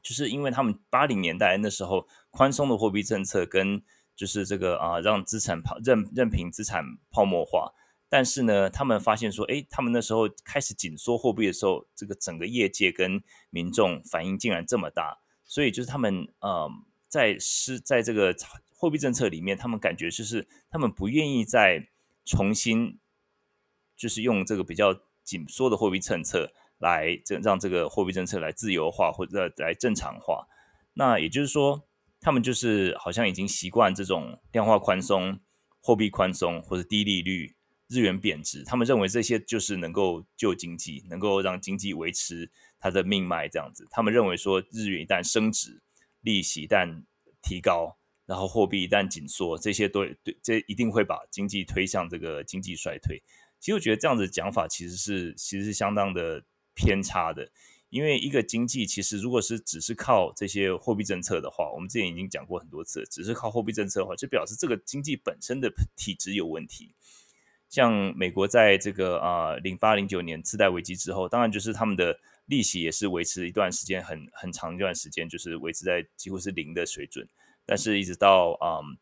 [0.00, 3.82] 就是因为他们八零年代那时候宽松的货币政策跟
[4.14, 7.72] 就是这个啊让资产泡任任凭资产泡沫化，
[8.08, 16.70] 但是呢，他们发现说，诶，他们那时候开始紧缩货币的时候，这个整个业界跟民众反应竟然这么大，所以就是他们呃
[17.08, 18.34] 在是在这个
[18.72, 21.88] 货币政策里面，他们感觉就是他们不愿意再
[22.24, 22.98] 重新
[23.96, 25.00] 就是用这个比较。
[25.30, 30.48] 紧缩的货币政策来这让这个货币政策来自由化或者来正常化，
[30.94, 31.86] 那也就是说，
[32.20, 35.38] 他们就是好像已经习惯这种量化宽松、
[35.80, 37.54] 货币宽松或者低利率、
[37.86, 43.86] 日元贬值，他们认为这些就是能够救经济，能够让经济维持它的命脉这样子。
[43.88, 45.80] 他们认为说，日元一旦升值，
[46.22, 47.04] 利息一旦
[47.40, 53.22] 提高，然后货币一旦紧缩，这些都对这一定会把经济推向这个经济衰退。
[53.60, 56.42] 其实我觉得这样子讲法其实是其实是相当的
[56.74, 57.52] 偏差的，
[57.90, 66.94] 因为一个经济其实如果是只是靠这些货币政策的话，我们之前已经讲过很多次，只是靠货币政策的话，就表示这个经济本身的体质有问题。
[67.68, 77.28] 像美国在这个啊零八零九年次贷危机之后，当然就是他们的利息也是维持一段时间很很长一段时间，就是维持在几乎是零的水准，
[77.66, 78.78] 但是一直到啊。
[78.78, 78.96] 嗯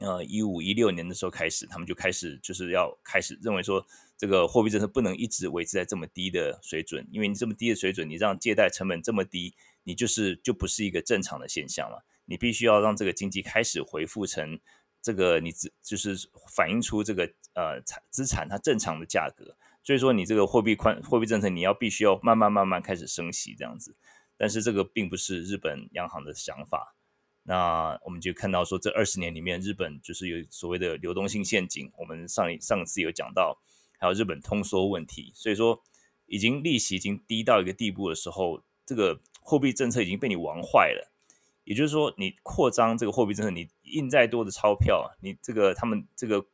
[0.00, 3.86] 呃，一五一六年的时候开始，他们就开始就是要开始认为说，
[4.16, 12.04] 这个货币政策不能一直维持在这么低的水准，因为你这么低的水准，你让借贷成本这么低，你就是就不是一个正常的现象了。
[12.24, 14.58] 你必须要让这个经济开始恢复成
[15.02, 16.16] 这个，你资就是
[16.54, 19.54] 反映出这个呃产资产它正常的价格。
[19.82, 23.94] 所以说，你这个货币宽货币政策，你要必须要慢慢慢慢开始升息这样子。
[24.38, 26.96] 但是这个并不是日本央行的想法。
[27.50, 31.90] 那我们就看到说，这二十年里面，日本就是有所谓的流动性陷阱。
[31.98, 33.58] 我们上上次有讲到，
[33.98, 35.32] 还有日本通缩问题。
[35.34, 35.82] 所以说，
[36.26, 41.10] 已经利息已经低到一个地步的时候，这个货币政策已经被你玩坏了。
[41.64, 46.46] 也就是说，你扩张这个货币政策，你印再多的钞票，你这个他们这个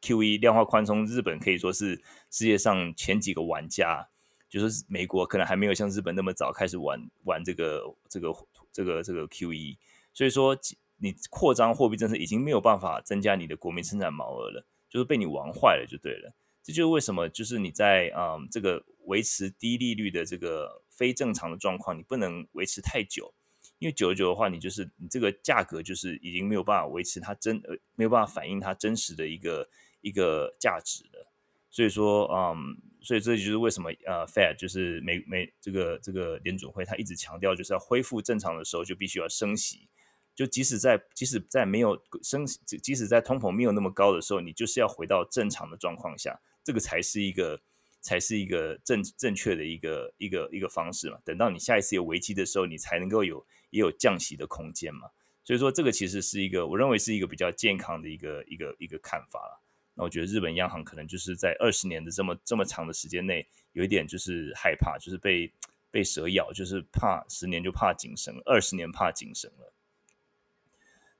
[0.00, 4.08] QE 量化宽松，日本可以说是世界上前几个玩家。
[4.48, 8.32] 就是美国可能还没有像日本那么早开始玩玩这个这个
[8.70, 9.78] 这个这个 QE，
[10.12, 10.56] 所以说
[10.98, 16.32] 你扩张货币政策已经没有办法增加你的国民生产毛额了，就是被你玩坏了就对了。
[16.62, 23.34] 这就是为什么就是你在嗯这个维持低利率的这个非正常的状况，你不能维持太久，
[23.78, 29.68] 因为久而久的话，你就是你这个价格就是已经没有办法维持它真呃没有办法反映它真实的一个
[30.00, 31.32] 一个价值了。
[31.70, 32.76] 所以说嗯。
[33.04, 39.88] 所以这就是为什么呃，Fed 就是美美这个这个联准会，它一直强调就是要恢复正常的时候就必须要升息，
[40.34, 42.46] 就即使在即使在没有升，
[42.82, 47.60] 即使在通膨没有那么高的时候，你就是要回到正常的状况下，这个才是一个
[48.00, 51.18] 才是一个正正确的一个一个一个方式嘛。
[51.24, 55.10] 等到你下一次有危机的时候，你才能够有也有降息的空间嘛。
[55.44, 59.60] 所以说这个其实是一个我认为是一个比较健康的一个一个一个看法了。
[59.94, 65.52] 那我觉得日本央行可能就是在二十年的这么这么长的时间内，有一点就是害怕，就是被
[65.90, 69.72] 被蛇咬，就是怕十年就怕井绳，二十年怕井绳了。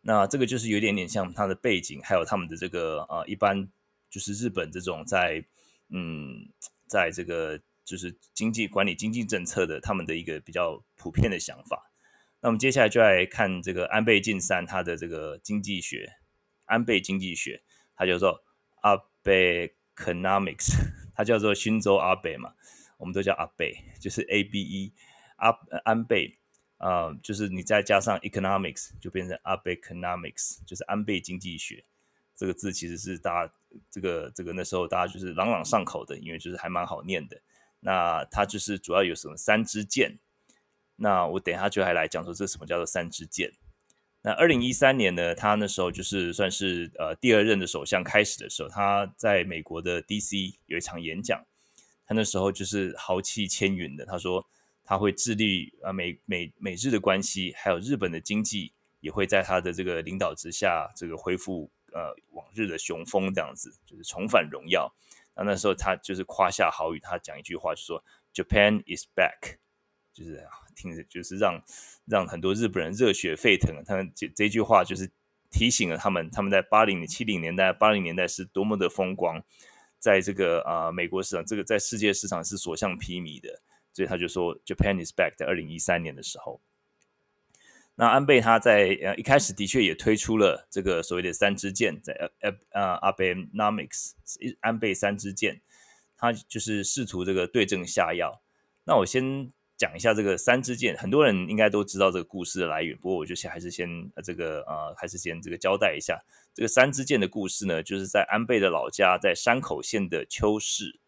[0.03, 3.69] 那这个就是有点点像它的背景，还有他们的这个呃，一般
[4.11, 5.43] 就是日本这种在
[5.89, 6.53] 嗯，
[6.87, 11.91] 在这个就是经济管理经济政策的他们的一个比较普遍的想法。
[12.41, 16.13] 那我们接下来就来看这个安倍晋三他的这个经济学，
[16.67, 17.63] 安倍经济学，
[17.97, 18.43] 他叫做。
[18.83, 20.73] 阿倍 economics，
[21.15, 22.53] 它叫做新州阿倍嘛，
[22.99, 24.93] 我们都叫阿倍，就是 A B E
[25.37, 26.37] 阿安倍、
[26.83, 31.85] 呃，就是你再加上 economics，就变成阿倍 economics，就是安倍经济学
[32.35, 33.53] 这个字其实是大家
[33.89, 37.41] 这个这个那时候大家就是朗朗上口的，因为就是还蛮好念的。
[37.79, 40.19] 那它就是主要有什么三支箭，
[40.97, 43.53] 那我等一下就还来讲说这什么叫做三支箭。
[44.23, 51.45] 那二零一三年呢，他那时候就是算是呃第二任的首相开始的时候，他在美国的 DC 有一场演讲，
[52.07, 54.47] 他那时候就是豪气千云的，他说
[54.85, 64.93] 他会致力啊美美美日的关系，还有日本的经济也会在他的这个领导之下，这个恢复呃往日的雄风这样子，就是重返荣耀。
[65.35, 69.57] 那那时候他就是夸下豪语，他讲一句话就说 Japan is back，
[70.13, 70.47] 就是。
[70.75, 71.63] 听着就是让
[72.07, 75.07] 让很多日本人热血沸腾，他们这这句话就是
[75.51, 79.39] 提醒了他们，他们在八零七零年代、八零年代是多么的风光，
[79.99, 83.61] 在这个啊、美国市场，这个在世界市场是所向披靡的，
[83.93, 86.61] 所以他就说 Japan is back，在二零一三年的时候，
[87.95, 94.13] 那安倍他在呃一开始的确也推出了这个所谓的三支箭，在呃呃 Abenomics
[94.61, 95.61] 安倍三支箭，
[96.17, 98.43] 他就是试图这个对症下药。
[98.85, 99.51] 那我先。
[99.79, 102.97] 讲一下这个三支箭，很多人应该都知道这个故事的来源。
[102.99, 103.89] 不过，我就先还是先
[104.23, 106.17] 这个呃，还是先这个交代一下
[106.55, 111.01] 这个三支箭的故事呢，就是在安倍的老家，在山口县的秋市，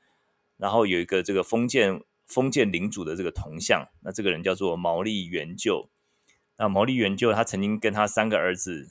[0.57, 5.91] 然后有一个这个封建封建领主的这个铜像，那这个人叫做毛利元就。
[6.57, 8.89] 那毛利元就他曾经跟他三个儿子，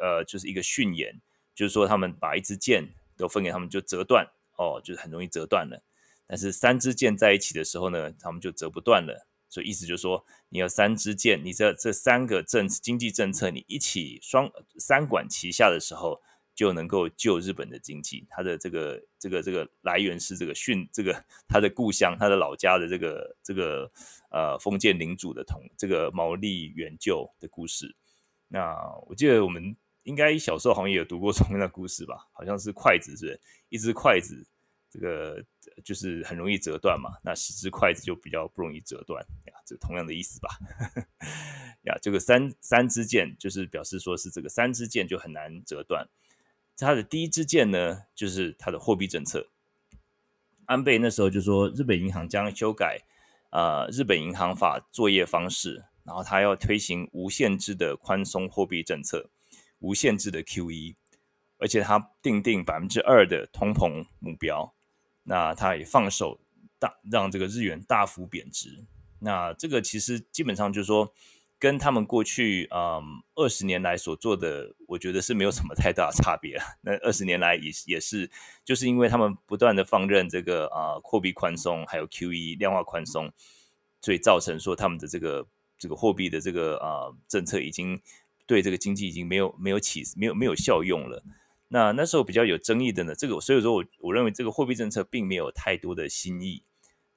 [0.00, 1.20] 呃，就是一个训言，
[1.54, 5.82] 就是说他们把一支箭都分给他们就折断哦，就是很容易折断了。
[6.26, 9.26] 但是三支箭在一起的时候呢，他们就折不断了。
[9.48, 16.20] 所以意思就是说，你有三支箭，你这这三个政经济政策你一起双三管齐下的时候，
[16.54, 18.26] 就能够救日本的经济。
[18.30, 21.12] 他的这个这个这个来源是这个训这个
[21.48, 23.90] 他的故乡他的老家的这个这个
[24.30, 27.94] 呃封建领主的同这个毛利元就的故事。
[28.48, 32.28] 那我记得我们应该小时候好像也有读过 同样的故事吧？
[32.32, 33.40] 好像是筷子是不是？
[33.68, 34.46] 一只筷子。
[34.96, 35.44] 这个
[35.82, 40.48] 就是很容易折断嘛，那十只筷子就比较不容易折断呀，这同样的意思吧？
[41.82, 46.08] 呀，这个三三支箭就是表示说是这个三支箭就很难折断。
[46.76, 49.48] 它的第一支箭呢，就是它的货币政策。
[50.66, 53.02] 安倍那时候就说，日本银行将修改、
[53.50, 59.30] 呃、日本银行法作业方式，然后他要推行无限制的宽松货币政策，
[59.78, 60.96] 无限制的 QE，
[61.58, 64.74] 而且他定定百分之二的通膨目标。
[65.24, 66.40] 那他也放手
[66.78, 68.84] 大让这个日元大幅贬值，
[69.20, 71.14] 那这个其实基本上就是说，
[71.64, 76.60] 跟他们过去嗯二十年来所做的，我觉得是没有什么太大的差别。
[76.82, 78.30] 那二十年来也也是，
[78.62, 83.32] 就是因为他们不断的放任这个啊货币宽松，还有 QE 量化宽松，
[84.02, 85.46] 所以造成说他们的这个
[85.78, 87.98] 这个货币的这个啊政策已经
[88.44, 91.22] 对这个经济已经没有没有起没有没有效用了。
[91.68, 96.62] 那那时候比较有争议的呢，这个所以说我我认为这个货币政策并没有太多的新意。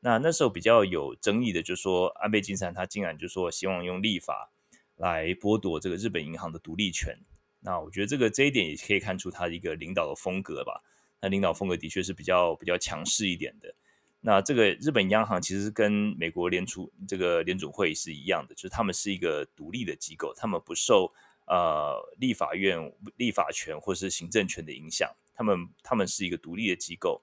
[0.07, 4.49] 那那时候比较有争议的，就是说安倍晋三他竟然就说希望用立法
[4.95, 7.13] 来剥夺这个日本银行的独立权。
[7.59, 10.81] 那我觉得这个这一点也可以看出他一个领导的风格吧。
[11.19, 13.75] 那领导风格的确是比较比较强势一点的。
[14.21, 21.11] 那这个日本央行其实跟美国联储这个联准会是一样的，就是他们是一个独立的机构，他们不受
[21.47, 27.21] 呃立法院立法权或是行政权的影响，他们他们是一个独立的机构。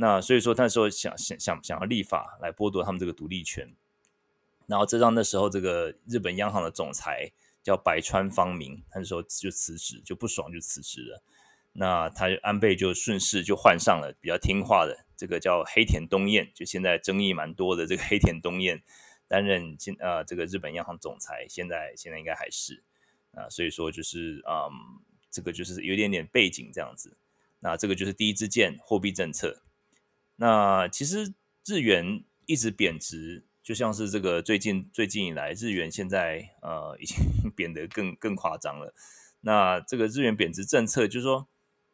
[0.00, 3.68] 那所以说那时候想想想想要立法来剥夺他们这个独立权，
[4.68, 7.32] 然后这让那时候这个日本央行的总裁
[7.64, 11.20] 叫白川方明，那时候就辞职，就不爽就辞职了。
[11.72, 18.80] 那他安倍就顺势就换上了比较听话的这个叫黑田东彦，就现在争议蛮多的这个黑田东彦
[19.26, 22.84] 担任现呃这个日本央行总裁，现在现在应该还是
[23.32, 24.70] 啊、所以说就是嗯
[25.28, 27.16] 这个就是有点点背景这样子。
[27.58, 29.60] 那这个就是第一支箭货币政策。
[30.40, 31.34] 那其实
[31.64, 37.16] 日元一直贬值，就像是这个最近最近以来日元现在呃已经
[37.54, 38.92] 贬得更更夸张了。
[39.42, 41.46] 那这个日元贬值政策就是说。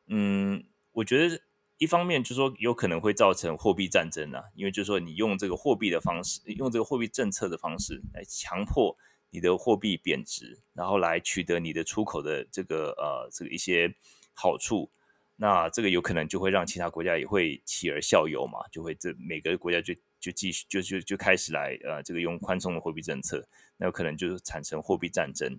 [0.07, 1.41] 嗯，我觉得
[1.79, 8.95] 一方面就是说有可能会造成货币战争啊，因为就是说你用这个货币的方式，用这个货币政策的方式来强迫
[9.31, 13.95] 你的货币贬值，然后来取得你的出口的这个呃这个一些
[14.35, 14.91] 好处，
[15.37, 25.59] 那这个有可能就会让其他国家也会起而效尤嘛，就会这每个国家就就继续就就就开始来呃这个用宽松的货币政策，那有可能就产生货币战争。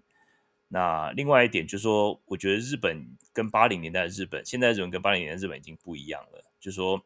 [0.68, 6.44] 那另外一点就是说，我觉得日本跟八零年代的日本，现在日本跟八零年代日本已经不一样了。
[6.60, 7.06] 就是说，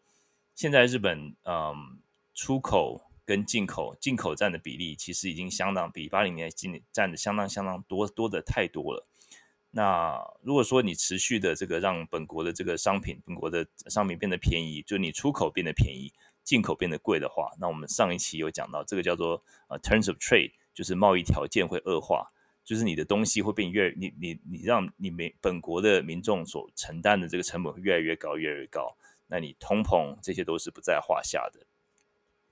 [0.55, 1.99] 现在日本嗯，
[2.33, 9.05] 出口跟进口，进口占的比例其实已经相当比八零年代占占的相当相当多多的太多了。
[9.71, 16.11] 那如果说你持续的这个让本国的这个商品，本国的商品变得便宜，就你出口变得便宜，
[16.43, 22.31] 进口变得贵的话，那我们上一期有讲到这个叫做呃 terms of trade，就是贸易条件会恶化。
[22.65, 28.95] 就是你的东西会变越你你你让你们本国的民众所承担的这个成本会越来越高，越来越高，
[29.25, 31.65] 那你通膨这些都是不在话下的。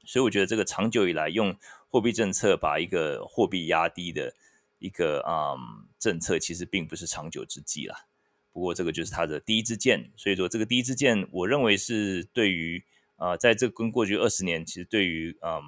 [0.05, 1.55] 所以我觉得这个长久以来用
[1.87, 4.33] 货币政策把一个货币压低的
[4.79, 8.05] 一个嗯政策，其实并不是长久之计啦。
[8.51, 12.83] 不过这个就是他的第一支箭，所以说这个第一支箭，我认为是对于
[13.15, 15.61] 啊、呃，在这跟过去二十年，其实对于嗯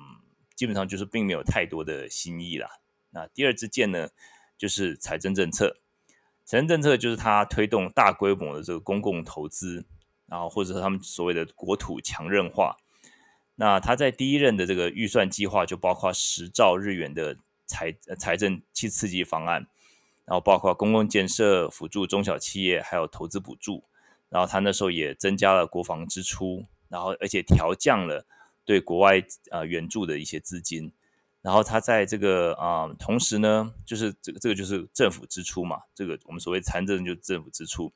[0.55, 2.70] 基本上就是并没有太多的新意啦。
[3.12, 4.10] 那第二支箭呢？
[4.57, 5.78] 就是财政政策，
[6.43, 9.86] 财政政策就是他推动大规模的这个公共投资，
[10.26, 12.76] 然后或者说他们所谓的国土强韧化。
[13.55, 17.38] 那他在第一任的这个预算计划就包括十兆日元的
[17.70, 19.67] 财财政去刺激方案，
[20.26, 23.84] 然后包括公共建设、辅助中小企业，还有投资补助。
[24.30, 28.26] 然后他那时候也增加了国防支出，然后而且调降了
[28.65, 30.91] 对国外呃援助的一些资金。
[31.41, 37.91] 然后他在这个啊、同时呢，就是这个这个就是政府支出嘛，这个我们所谓财政就政府支出。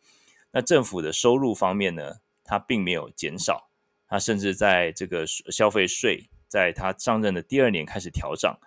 [0.51, 3.69] 那政府的收入方面呢，它并没有减少，
[4.07, 8.57] 它甚至在这个消费税，在他上任的第二年开始调涨。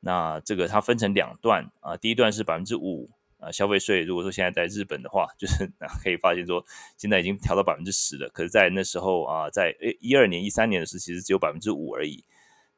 [0.00, 4.02] 那这个它分成两段啊、第一段是百分之五啊，消费税。
[4.02, 5.70] 如果说现在在日本的话，就是
[6.02, 6.64] 可以发现说，
[6.96, 8.28] 现在已经调到百分之十了。
[8.30, 12.24] 可是，在那时候啊、在一二年、一三年的时候，其实只有百分之五而已。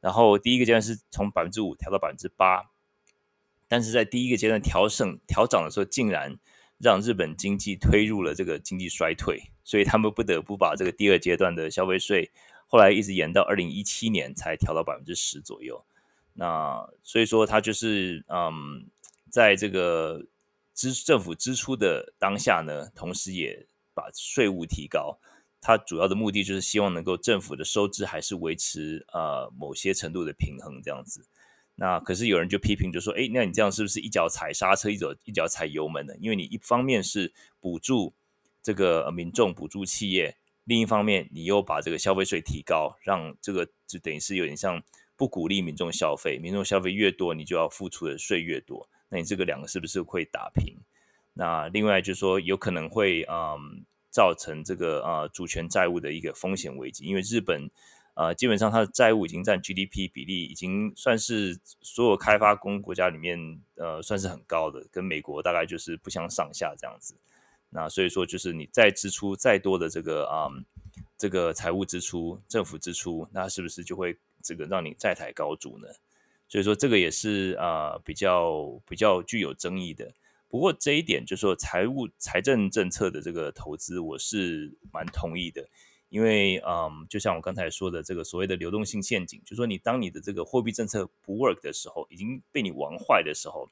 [0.01, 2.71] 然后第一个阶段是从百分之五调到百分之八，
[3.69, 6.37] 但是在第一个阶段调升调涨的时候，竟然
[6.77, 12.29] 让日本经济推入了这个经济衰退，所以他们不得不把这个第二阶段的消费税
[12.67, 15.85] 后来一直延到二零一七年才调到百分之十左右。
[16.33, 18.87] 那所以说，他就是嗯，
[19.29, 20.25] 在这个
[20.73, 25.19] 支政府支出的当下呢，同时也把税务提高。
[25.61, 31.25] 它主要的目的就是希望能够政府的收支还是维持呃某些程度的平衡这样子。
[31.75, 36.13] 那可是有人就批评就说，哎，那你这样是不是一脚踩刹车，一脚一脚踩油门呢？
[36.19, 37.31] 因为你一方面是
[37.61, 38.13] 补助
[38.61, 44.83] 这个民众，补助企业，另一方面你又把这个消费税提高，让这个就等于是有点像
[45.15, 48.87] 不鼓励民众消费，民众消费越多，你就要付出的税越多。
[49.09, 50.75] 那你这个两个是不是会打平？
[51.33, 53.85] 那另外就是说有可能会嗯。
[54.13, 57.67] 造成这个啊、主权债务的一个风险危机，因为日本
[58.13, 67.15] 啊、呃、基本上它的债务已经占 GDP 比例已经算是所有开发中国家里面呃算是很高的，跟美国大概就是不相上下这样子。
[67.71, 70.45] 那所以说就是你再支出再多的这个啊、
[71.17, 75.87] 这个财务支出、政府支出，那是不是就会这个让你债台高筑呢？
[76.49, 80.13] 所以说这个也是啊、比较比较具有争议的。
[80.49, 85.67] 不过这一点就是说，财务财政政策的这个投资，我是蛮同意的，
[86.09, 93.67] 因为嗯，就像我刚才说的，这个所谓的流动性陷阱，就是说你当你的这个货币政策不 work 的时候，已经被你玩坏的时候，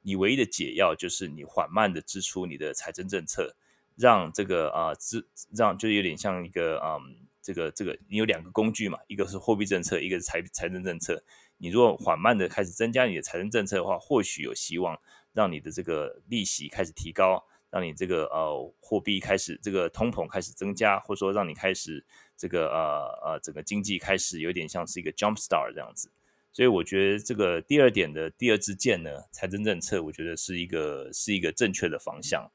[0.00, 3.54] 你唯一的解药就是你缓慢的支出你的财政政策，
[3.94, 11.22] 让这个啊支让就有点像一个嗯，这个这个你有两个工具嘛，一个是货币政策，一个是财财政政策。
[11.58, 14.98] 你如果缓慢的开始增加你的财政政策的话，或许有希望
[15.32, 17.44] 让你的这个利息开始提高。
[17.72, 22.04] 让你这个呃货币开始这个通膨开始增加，或者说让你开始
[22.36, 26.10] 这个呃呃整个经济开始有点像是一个 jump start 这样子，
[26.52, 32.52] 所以我觉得这个第二点的第二支箭呢，财政政策我觉得是一个是一个正确的方向。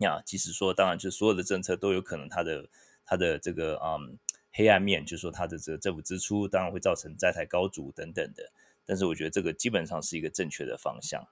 [0.00, 2.68] 呀，即使说当然就所有的政策都有可能它的
[3.08, 4.18] 它的这个嗯
[4.52, 8.52] 黑暗面，就是说它的这个政府支出当然会造成债台高筑等等的，
[8.84, 11.26] 但是我觉得这个基本上是一个正确的方向。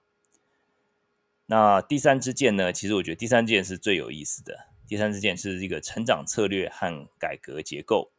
[1.45, 2.73] 那第三支箭呢？
[2.73, 4.67] 其实我觉得第三箭是最有意思的。
[4.87, 8.11] 第三支箭是一个成长策略和改革结构。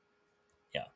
[0.73, 0.87] 呀，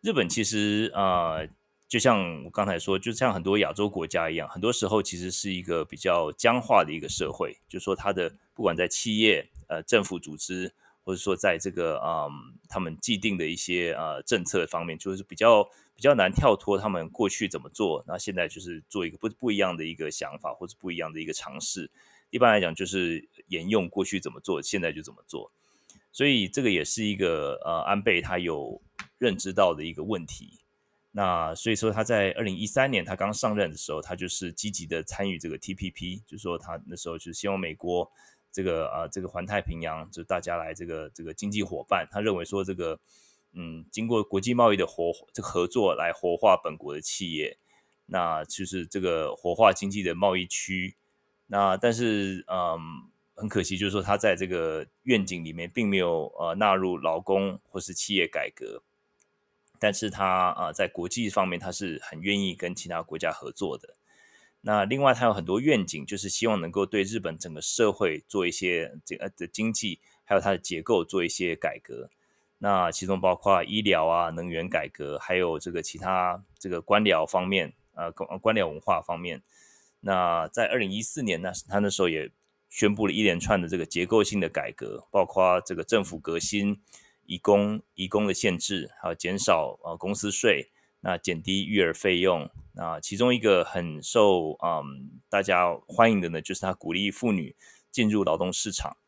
[0.00, 1.40] 日本其实啊、
[1.88, 7.58] 就像我刚才说，就像很多亚洲国家一样，很多时候其实是一个比较僵化的一个社会。
[7.68, 10.72] 就是说，它的不管在企业、呃政府组织，
[11.06, 12.28] 或者说在这个嗯、
[12.68, 15.66] 他们既定的一些呃政策方面，就是比较。
[15.96, 21.90] 比较难跳脱他们过去怎么做，那现在就是做一个不不一样的一个想法，或者不一样的一个尝试。
[22.28, 25.50] 一般来讲，就是沿用过去怎么做，现在就怎么做。
[26.12, 28.78] 所以这个也是一个呃安倍他有
[29.16, 30.60] 认知到的一个问题。
[31.12, 38.12] 那所以说他在二零一三年他刚上任的时候，他就是积极的参与这个 TPP，就是说他那时候就是希望美国
[38.56, 42.98] 这个呃这个环太平洋就大家来这个这个经济伙伴，他认为说这个。
[43.58, 47.56] 嗯，经过国际贸易的活这个合作来活化本国的企业，
[48.04, 50.94] 那就是这个活化经济的贸易区。
[51.46, 52.78] 那但是，嗯，
[53.34, 58.82] 很可惜，就是说他在这个愿景里面并没有呃纳入劳工或是企业改革。
[59.78, 63.95] 但是他啊、在国际方面他是很愿意跟其他国家合作的。
[64.68, 72.10] 那另外，他有很多愿景，就是希望能够对日本整个社会做一些这个的经济还有它的结构做一些改革。
[72.58, 79.40] 那其中包括医疗啊、能源改革，还有这个其他这个官僚方面，呃，官官僚文化方面。
[80.00, 82.32] 那在二零一四年呢，他那时候也
[82.68, 86.82] 宣布了一连串的这个结构性的改革，包括这个政府革新、
[87.24, 92.50] 移工移工的限制，还有减少呃公司税，那减低育儿费用。
[92.78, 97.56] 那其中一个很受嗯大家欢迎的呢，就是他鼓励妇女
[97.90, 98.98] 进入劳动市场。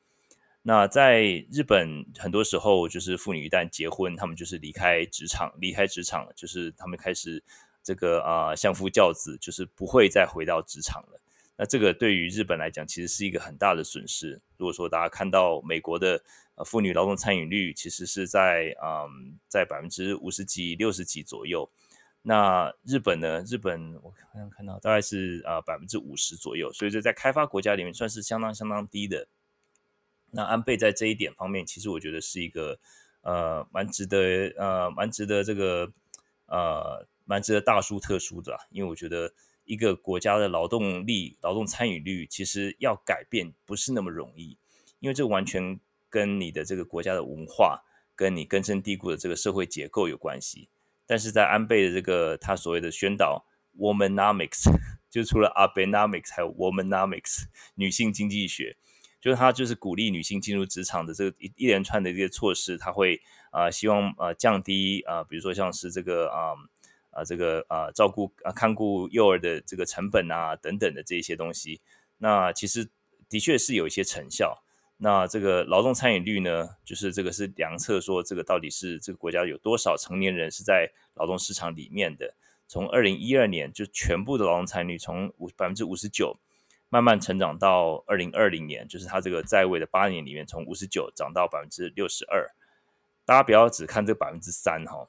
[0.63, 7.43] 那在日本，很多时候就是妇女一旦结婚，她们就是离开职场，离开职场就是她们开始
[7.83, 11.21] 这个啊相夫教子，就是不会再回到职场了。
[11.57, 14.41] 那这个对于日本来讲，其实是一个很大的损失。
[14.57, 16.23] 如果说大家看到美国的
[16.55, 21.69] 呃妇女劳动参与率，其实是在嗯在百分之五十几、六十几左右，
[22.29, 23.43] 那日本呢？
[23.47, 29.27] 日本我刚刚看到大概是啊百分之五十左右，所以这在开发国家里面算是相当相当低的。
[30.33, 32.79] 那安倍在这一点方面，其实我觉得是一个
[33.23, 35.91] 呃蛮值得呃蛮值得这个
[36.49, 39.33] 呃蛮值得大书特书的，因为我觉得
[39.65, 44.59] 一个国家的劳动力、劳动参与率，其实要改变不是那么容易，
[45.01, 50.69] 因为这完全跟你的这个国家的文化、跟你根深蒂固的这个社会结构有关系。
[51.09, 53.45] 但是在安倍的这个他所谓的宣导
[53.77, 54.71] Womanomics，
[55.11, 58.77] 就除了 Abenomics，还有 Womanomics 女性经济学。
[59.21, 66.55] 就是他就是鼓励女性进入职场的这个一一连串的一些措施，他会啊、希望呃降低啊、呃、比如说像是这个啊
[67.11, 71.81] 啊、这个啊、照顾啊看顾幼儿的这个成本啊等等的这些东西，
[72.19, 72.89] 那其实
[73.29, 74.63] 的确是有一些成效。
[74.99, 82.35] 那这个劳动参与率呢，就是这个是量测说这个到底是这个国家有多少成年人是在劳动市场里面的。
[82.67, 86.39] 从二零一二年就全部的劳动参与率从五百分之五十九。
[86.91, 92.51] 慢慢成长到二零二零年，就是他这个在位的八年里面，从五十九涨到百分之六十二。
[93.27, 95.07] 大家不要只看这百分之三哈，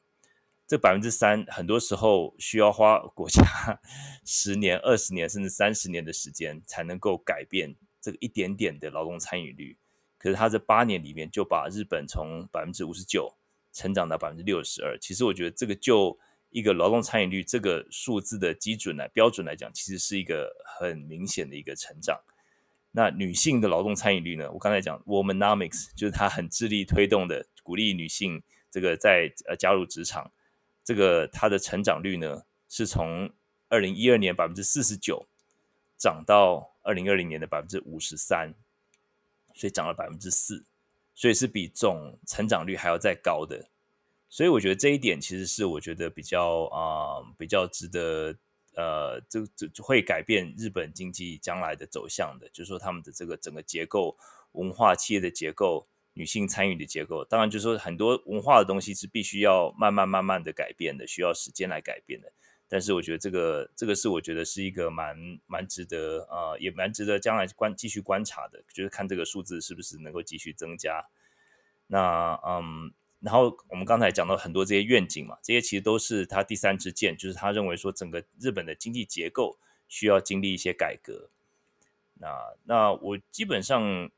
[0.68, 3.42] 这百分之三很多时候需要花国家
[4.28, 9.78] 十年、二十年甚至三十年的时间才能够改变这个一点点的劳动参与率。
[10.20, 13.34] 可是他这八年里面就把日本从百分之五十九
[13.74, 14.96] 成长到百分之六十二。
[15.00, 16.20] 其实我觉得这个就。
[16.52, 22.20] 一个劳动参与率这个数字的基准来标准来讲，其实是一个很明显的一个成长。
[22.90, 24.52] 那女性的劳动参与率呢？
[24.52, 28.42] 我刚才讲 Womanomics，就是 他很致力推动的，鼓励女性
[28.72, 30.32] 这个在呃加入职场。
[30.84, 33.30] 这个它的成长率呢，是从
[33.68, 35.28] 二零一二年百分之四十九
[36.00, 38.56] 涨到二零二零年的百分之五十三，
[39.60, 40.66] 所以涨了百分之四。
[41.14, 43.70] 所以是比总成长率还要再高的。
[44.30, 48.34] 所以我觉得这一点其实是我觉得比较啊、比较值得
[48.76, 54.18] 呃这这会改变日本经济将来的走向的，就是说他们的这个整个结构、
[54.54, 62.32] 文化企业的结构、女性参与的结构，当然就是说很多文化的东西是必须要慢慢慢慢的改变的，需要时间来改变的。
[62.70, 65.18] 但是我觉得这个这个是我觉得是一个蛮
[65.48, 71.10] 蛮值得啊、也蛮值得将来观继续观察的，就是看这个数字是不是能够继续增加。
[71.88, 72.94] 那嗯。
[73.22, 79.60] 然后我们刚才讲到很多这些愿景嘛，这些其实都是他第三支箭，就是他认为说整个日本的经济结构
[79.90, 81.28] 需要经历一些改革。
[82.14, 82.30] 那
[82.64, 84.10] 那我基本上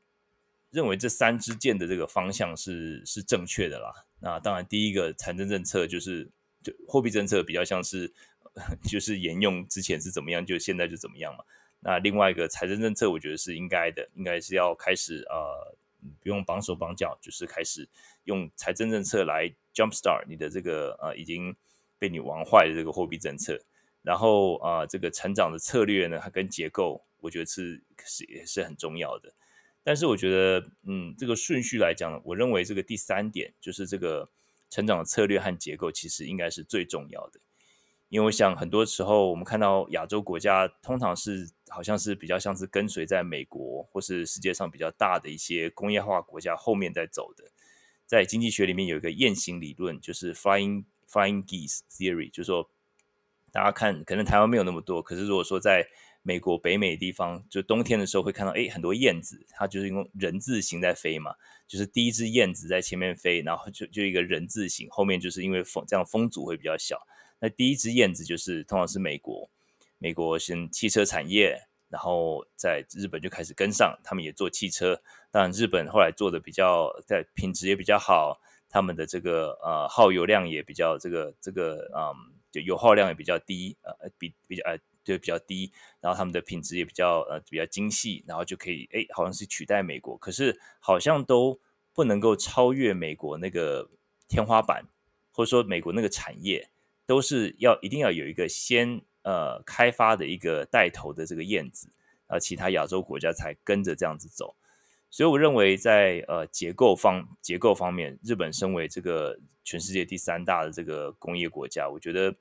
[0.70, 4.06] 认为这三支箭的这个方向是是正确的啦。
[4.20, 6.30] 那当然第一个财政政策就是
[6.62, 8.12] 就货币政策比较像是
[8.88, 11.44] 就是沿用之前是怎么样，就现在就怎么样嘛。
[11.80, 15.76] 那另外一个财政政策我觉得是应该的，应该是要开始呃。
[16.20, 17.88] 不用绑手绑脚，就是开始
[18.24, 21.54] 用财政政策来 jumpstart 你的这个呃已经
[21.96, 23.56] 被你玩坏的这个货币政策，
[24.02, 29.32] 然后啊、这个成长的策略呢，它跟结构我觉得是是也是很重要的。
[29.84, 34.28] 但是我觉得嗯这个顺序来讲，我认为这个第三点就是这个
[34.68, 37.38] 成长的策略和结构其实应该是最重要的。
[38.12, 47.44] 因为我想很多时候我们看到亚洲国家通常是好像是比较像是跟随在美国或是世界上比较大的一些工业化国家后面在走的。
[48.04, 52.68] 在经济学里面有一个雁行理论，就是 flying flying geese theory，就是说
[53.50, 55.88] 大家看可能台湾没有那么多，可是如果说在
[56.20, 61.34] 美国北美地方，就冬天的时候会看到诶很多燕子，它就是用人字形在飞嘛，
[61.66, 66.98] 就是第一只燕子在前面飞，然后就就一个人字形，后面就是因为风这样风阻会比较小。
[67.42, 69.50] 那第一只燕子就是通常是美国，
[69.98, 75.02] 美国先汽车产业，然后在日本就开始跟上，他们也做汽车。
[75.32, 82.14] 当然，日本后来做的比较在品质也比较好，他们的这个呃耗油量也比较这个这个嗯，
[82.52, 91.58] 就油耗量也比较低，呃比比较呃对比较低，然后他们的品质也比较呃比较精细，然后就可以哎好像是取代美国，可是好像都
[91.92, 93.90] 不能够超越美国那个
[94.28, 94.84] 天花板，
[95.32, 96.68] 或者说美国那个产业。
[97.06, 101.88] 都是要一定要有一个先呃开发的一个带头的这个燕子，
[102.26, 104.54] 啊，其他亚洲国家才跟着这样子走。
[105.10, 112.34] 所以我认为在呃结构方结构方面，日本身为这个全世界第三大的这个工业国家，我觉得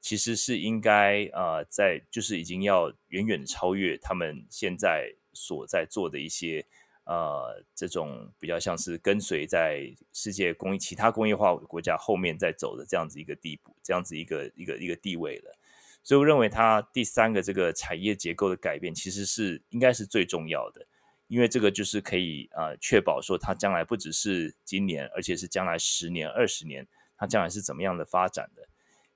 [0.00, 6.66] 其实是应该呃在就是已经要远远超越他们现在所在做的一些。
[7.04, 15.54] 呃，这种比较像是跟随在世界工业其他工业化国家后面在走的这样子一个地步，这样子一个一个一个地位了。
[16.02, 20.86] 所以我认为它第三个这个产业结构的改变，其实是应该是最重要的，
[21.28, 26.86] 因为这个就是可以呃确保说它将来不只是今年，而且是将来十年、二十年，
[27.16, 28.68] 它将来是怎么样的发展的。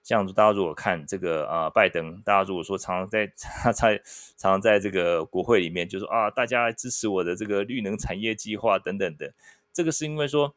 [0.09, 3.99] 这样子，大家如果看这个啊、拜登，大家如果说常常在他在
[4.39, 9.35] 常常在这个国会里面就说啊，大家支持我的这个绿能产业计划等等的，
[9.71, 10.55] 这个是因为说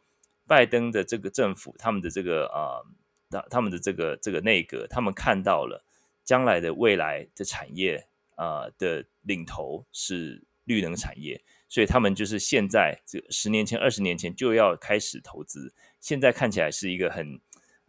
[0.47, 2.80] 拜登的这个政府，他们的这个啊，
[3.30, 5.84] 他、他们的这个这个内阁，他们看到了
[6.24, 17.41] 将来的未来的产业啊、的领头是绿能产业，所以他们就是现在这十年前、二十年前就要开始投资，现在看起来是一个很。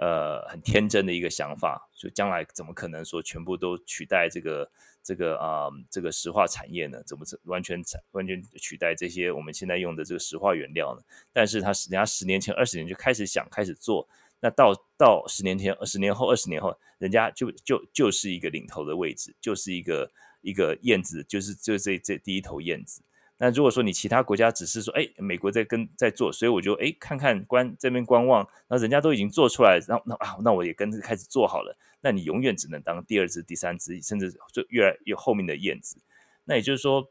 [0.02, 4.68] 呃，很天真的一个想法，就将来怎么可能说全部都取代这个
[5.00, 7.00] 这个啊、这个石化产业呢？
[7.06, 7.80] 怎么完全
[8.10, 11.02] 完全取代这些我们现在用的这个石化原料呢？
[11.32, 14.08] 但是他人家十年前、二十年就开始想开始做，
[14.40, 23.02] 那到到十年前、十年后、二十年后，人家就就就是一个领头的位置，就是一个一个燕子，就是就这这第一头燕子。
[23.44, 31.76] 那如果说你其他国家只是说，哎，美国在跟在做，所以我就哎看看观这边观望，那人家都已经做出来，然后那啊，那我也跟着开始做好了。
[32.02, 35.96] 那你永远只能当第二只、第三只，甚至就越来越后面的燕子。
[36.44, 37.10] 那也就是说，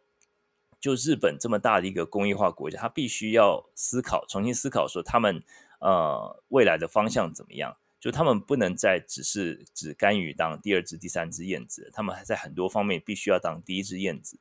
[0.79, 5.43] 就日本这么大的一个工业化国家，它必须要思考，重新思考说他们
[5.82, 7.75] 呃未来的方向怎么样？
[7.99, 14.39] 就他们不能再只是只甘于当第二只、第三只燕子，他们还在很多方面必须要当第一只燕子。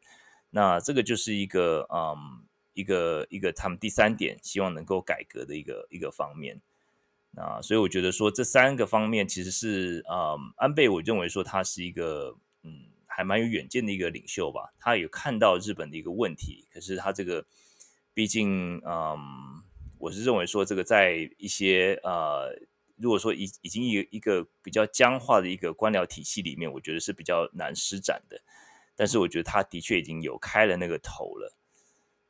[0.51, 2.45] 那这个就是一个嗯，
[2.75, 6.61] 一个一个他们第三点希望能够改革的一个一个方面。
[7.33, 14.75] 那所以我觉得说这三个方面其实是嗯，安倍我认为说他是一个嗯，还蛮有远见的一个领袖吧。
[14.81, 17.47] 他有看到日本的一个问题，可是他这个
[18.13, 19.63] 毕竟嗯，
[19.99, 22.53] 我是认为说这个在一些呃，
[22.97, 28.41] 如果说已已经一一个比较僵化的一个官僚体系里面，我觉得是比较难施展的。
[29.01, 31.57] 但是我觉得他的确已经有开了那个头了。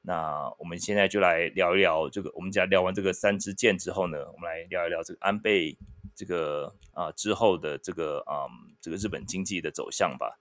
[0.03, 5.77] 那我们现在就来聊一聊这个，我们讲聊完这个三支箭之后呢，我们来聊一聊这个安倍
[6.15, 10.39] 这个啊、之后的这个啊、嗯、这个日本经济的走向吧。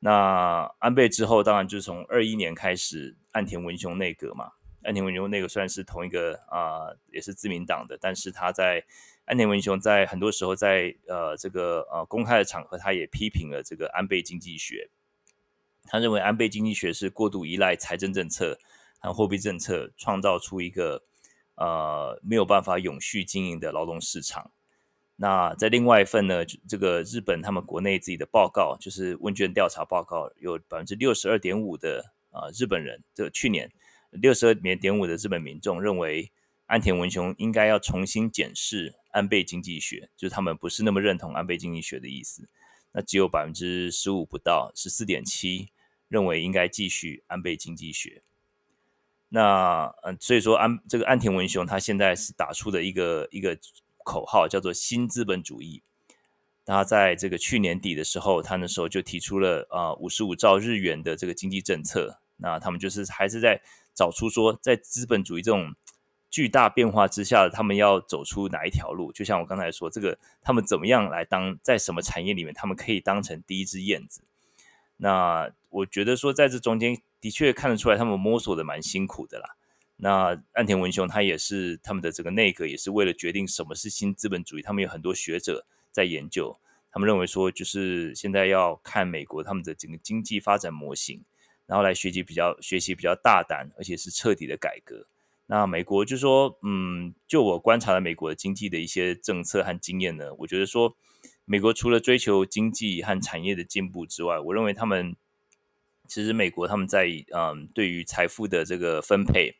[0.00, 4.52] 那安倍之后，当然就是从二一年开始岸田文雄内阁嘛。
[4.82, 8.84] 岸田文雄内阁虽然是同一个啊、也是自民党的，但是他在
[9.24, 14.90] 岸田文雄在很多时候在呃这个呃公开的场合，他也批评了这个安倍经济学。
[15.90, 18.58] 他认为安倍经济学是过度依赖财政政策
[19.00, 21.02] 和货币政策，创造出一个
[21.54, 24.50] 呃没有办法永续经营的劳动市场。
[25.16, 33.70] 那在另外一份呢，这个日本他们国内自己的报告，就是问卷调查报告，有百分之六十二点五的啊、呃、日本人，这去年
[34.10, 36.30] 六十二点五的日本民众认为
[36.66, 42.46] 安田文雄应该要重新检视安倍经济学，就是他们不是那么认同安倍经济学的意思。
[42.92, 45.70] 那只有百分之十五不到十四点七。
[46.08, 48.22] 认为应该继续安倍经济学，
[49.28, 53.58] 那嗯，所以说安这个岸田文雄他现在是打出的一个一个
[54.04, 55.82] 口号，叫做新资本主义。
[56.64, 62.20] 他在这个去年底的时候，他那时候就提出了啊五十五兆日元的这个经济政策。
[62.36, 63.60] 那他们就是还是在
[63.94, 65.74] 找出说，在资本主义这种
[66.30, 69.10] 巨大变化之下，他们要走出哪一条路？
[69.12, 74.22] 就像我刚才说，这个他们怎么样来当在什么产业里面，他们可以当成第一只燕子。
[74.98, 79.56] 那我觉得说，在这中间的确看得出来，他们摸索的蛮辛苦的啦。
[79.96, 86.58] 那岸田文雄他也是他们的这个内阁，也是为了决定什么是新资本主义，他们有很多学者在研究。
[86.90, 91.22] 他们认为说，就是现在要看美国他们的整个经济发展模型，
[91.66, 95.06] 然后来学习比较学习比较大胆，而且是彻底的改革。
[95.46, 100.96] 那美国就说，嗯，就我观察了美国的经济的一些政策和经验呢，我觉得说。
[101.50, 105.16] 美国除了追求经济和产业的进步之外，我认为他们
[106.08, 109.54] 其实美国他们在嗯对于财富的这个分配，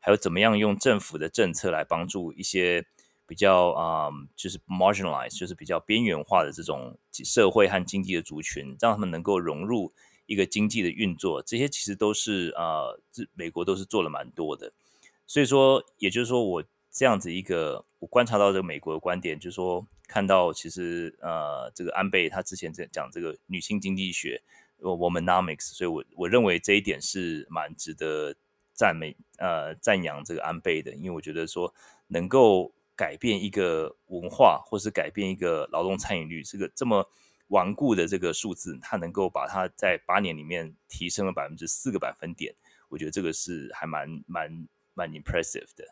[0.00, 2.86] 还有怎么样用政府的政策来帮助一些
[3.26, 9.92] 比较啊、嗯、就是 marginalized 就是比较边缘化的这种社会和经济的族群，让他们能够融入
[10.26, 14.72] 一个经济的运作，这些其实都是啊这、美国都是做了蛮多的。
[15.26, 19.86] 所以说，也就是说我这样子一个我观察到这个美国的观点，就是说。
[20.12, 24.42] 看到其实呃，这个安倍他之前在讲这个女性经济学
[24.82, 28.34] 我们 nomics，所以我我认为这一点是蛮值得
[28.72, 31.74] 赞美呃赞扬这个安倍的，因为我觉得说
[32.08, 37.08] 能够改变一个文化，或是改变一个劳动参与率，这个这么
[37.48, 42.54] 顽固的这个数字，他能够把它在八年里面提升了百分之四个百分点，
[42.88, 45.84] 我觉得这个是还蛮蛮蛮 impressive 的。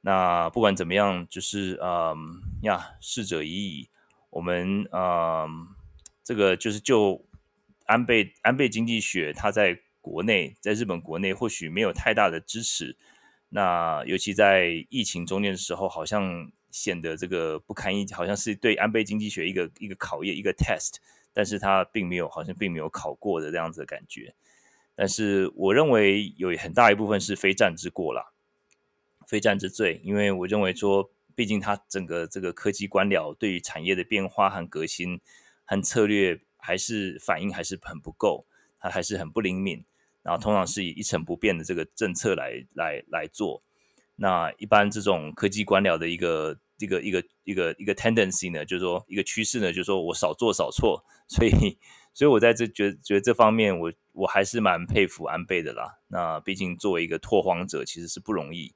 [0.00, 3.88] 那不管怎么样，就是嗯呀，逝者已矣。
[4.30, 5.68] 我们嗯，
[6.22, 7.24] 这个就是就
[7.88, 12.96] 安倍安倍经济学，它在国内，在日本国内或许没有太大的支持。
[13.48, 20.96] 那尤其在疫情中间的时候，好像显得这个不堪一击，好像是对安倍经济学一个一个考验，一个 test。
[21.32, 24.34] 但是它并没有，好像并没有考过的这样子的感觉。
[24.94, 28.32] 但是我认为有很大一部分是非战之过啦。
[29.26, 35.20] 非战之罪，因为我认为说，毕竟它整个这个科技官僚对于产业的变化和革新
[35.64, 38.46] 和策略，还是反应还是很不够，
[38.78, 39.84] 它还是很不灵敏。
[40.22, 43.62] 然后通常是以一成不变的这个政策来来来做。
[44.16, 51.02] 那一般这种科技官僚的一个一个一个一个一个 tendency 呢，就是说一个趋势呢，就是说我少做少错。
[51.28, 51.78] 所以
[52.12, 53.92] 所以我在这觉得觉得这方面我，我
[54.22, 55.98] 我还是蛮佩服安倍的啦。
[56.08, 58.74] 那毕竟作为一个拓荒者，其实是不容易。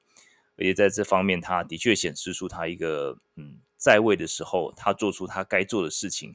[0.57, 6.33] 而且在这方面，他的确显示出他一个嗯，在位的时候，他做出他该做的事情。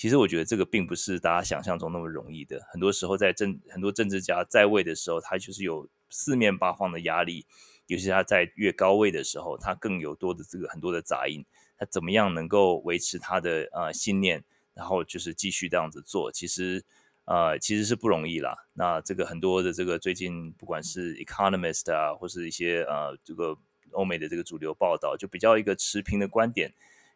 [0.00, 2.58] 其实我觉得这个并不是大家想象中那么容易的。
[2.72, 7.44] 很多时候，在政很多政治家在位的时候，他就是有四面八方的压力。
[7.86, 11.44] 尤其他在越高位的时候，他更有多的这个很多的杂音。
[11.76, 14.42] 他怎么样能够维持他的呃信念，
[14.72, 16.32] 然后就是继续这样子做？
[16.32, 16.82] 其实。
[17.26, 18.56] 呃，其实是不容易啦。
[18.72, 23.56] 那这个很多的这个最近不管是 Economist 啊，或是一些呃这个
[23.92, 26.72] 欧美的这个主流报道，就比较一个持平的观点，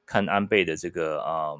[0.06, 1.54] 看安倍的这个啊、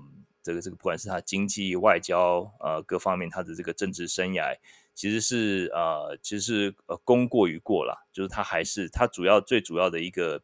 [0.45, 4.55] 这个这个不管是他经济、外交呃各方面他的这个政治生涯，
[4.95, 8.05] 其实是呃其实是呃功过于过啦。
[8.13, 10.43] 就是他还是他主要最主要的一个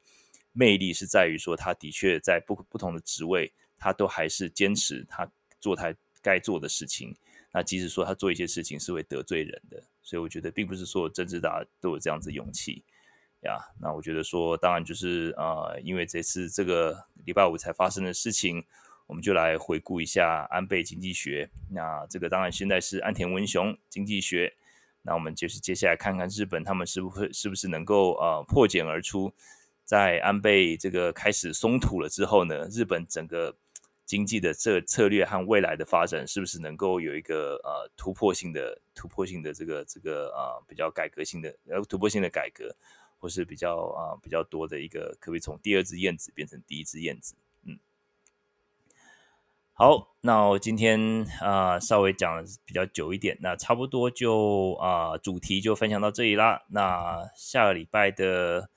[0.53, 5.31] 魅力是在于说，他的确在不不同的职位，他都还是坚持他
[5.61, 7.15] 做他该做的事情。
[7.53, 12.85] 那即使说他做一些事情是会得罪人的，所以我觉得并不是所有政治家都有这样子勇气
[13.41, 13.59] 呀。
[13.81, 18.65] 那我觉得说，当然就是呃，因为这次这个礼拜五才发生的事情，
[19.11, 21.51] 我们就来回顾一下安倍经济学。
[21.69, 24.55] 那这个当然现在是岸田文雄经济学，
[25.03, 29.33] 那我们就是接下来看看日本他们是不是是不是能够呃破茧而出，
[29.85, 33.53] 在安倍这个开始松土了之后呢，日本整个
[34.07, 42.73] 经济的这策略和未来的发展是不是能够有一个呃突破性的突破性的这个这个呃比较改革性的呃突破性的改革，
[43.19, 47.35] 或是比较啊、呃、比较多的一个可不可以从第二只燕子变成第一只燕子？
[49.81, 56.64] 好，那我今天啊、稍微讲的比较久一点，那差不多就啊、主题就分享到这里啦。
[56.68, 58.68] 那下个礼拜的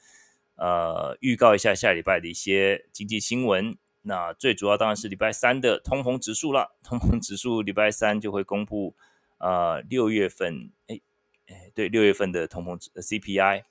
[0.55, 3.77] 呃预告一下下礼拜的一些经济新闻。
[4.03, 8.95] 那最主要当然是礼拜三的通膨指数啦，通膨指数礼拜三就会公布
[9.39, 11.01] 呃六月份哎
[11.49, 13.63] 哎对六月份的通膨 CPI，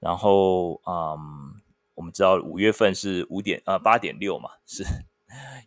[0.00, 1.60] 然后嗯
[1.94, 4.82] 我们知道五月份是五点啊八点六嘛是。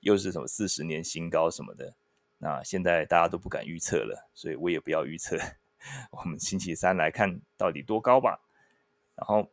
[0.02, 1.94] 又是什么四十年新高什么的，
[2.38, 5.38] 那现在大家都不敢预测了，所以我也不要预测。
[6.12, 8.40] 我们星期三来看到底多高吧。
[9.16, 9.50] 然后，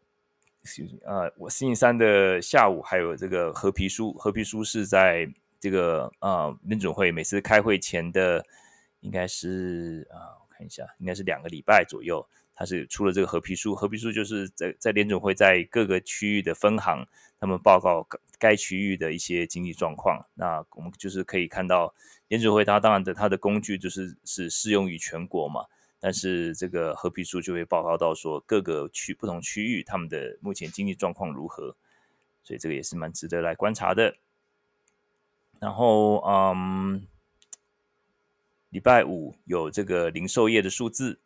[1.05, 5.27] 呃，我星期三的下午还有这个褐皮书，褐皮书是在
[5.61, 8.45] 这个呃联准会每次开会前的，
[9.01, 12.27] 应该是啊、我看一下，应该是两个礼拜左右。
[12.57, 17.05] 它是出了这个褐皮书，褐皮书就是在在联准会在各个区域的分行，
[17.45, 20.25] 他们报告该区域的一些经济状况。
[20.33, 21.95] 那我们就是可以看到，
[22.29, 25.67] 联准会它当然的它的工具就是是适用于全国嘛，
[26.01, 31.77] 但是这个褐皮书就会报告到说各个区不同区域他们的目前经济状况如何，
[32.43, 34.17] 所以这个也是蛮值得来观察的。
[35.61, 37.07] 然后嗯，
[38.71, 41.21] 礼拜五有这个零售业的数字。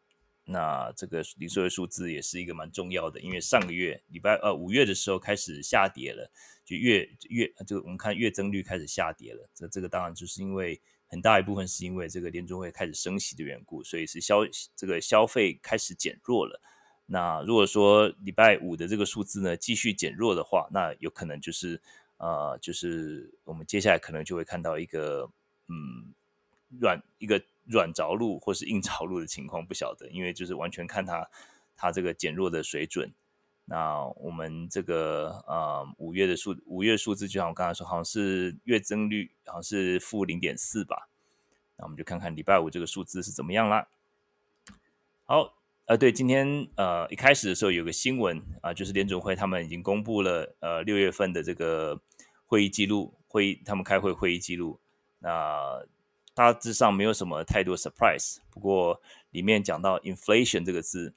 [0.51, 6.31] 那这个零售业数字也是一个蛮重要的，因为上个月礼拜呃五月的时候开始下跌了，
[6.65, 14.39] 就月月就我们看月增率开始下跌了，这这个当然就是因为很大一部分是因为这个联准会开始升息的缘故，所以是消
[14.75, 16.59] 这个消费开始减弱了。
[17.05, 21.79] 那如果说礼拜五的这个数字呢继续减弱的话，那有可能就是
[22.17, 25.31] 呃就是我们接下来可能就会看到一个
[25.69, 26.15] 嗯
[26.81, 27.39] 软一个。
[27.69, 31.29] 软着陆或是硬着陆的情况不晓得，因为就是完全看它
[31.77, 33.13] 它这个减弱的水准。
[33.67, 41.11] 那我们这个呃五月的数五月数字，就像我刚才说，好像是月增率好像是负零点四吧。
[41.77, 43.87] 那我们就看看礼拜五这个数字是怎么样啦。
[45.27, 45.55] 好，
[45.85, 52.01] 呃，对，今天呃一开始的时候有个新闻啊，就是联准会他们已经公布了呃六月份的这个
[52.47, 54.81] 会议记录，会议他们开会会议记录。
[55.19, 55.85] 那
[56.39, 61.13] 大致上没有什么太多 surprise，不过里面讲到 inflation 这个字，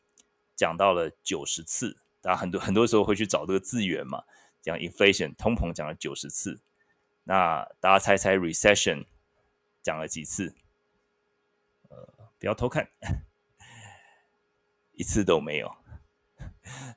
[0.55, 4.23] 讲到了九十次，大家很多很多时候会去找这个字源嘛，
[4.63, 6.59] 讲 inflation 通膨讲了九十次，
[7.25, 9.05] 那大家猜猜 recession
[9.83, 10.55] 讲了几次？
[11.89, 11.97] 呃，
[12.39, 12.89] 不要偷看，
[14.93, 15.71] 一次都没有。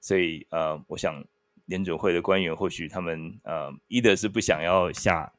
[0.00, 1.22] 所以呃，我想
[1.66, 5.30] 联准会的官员或许他们呃，either 是不想要吓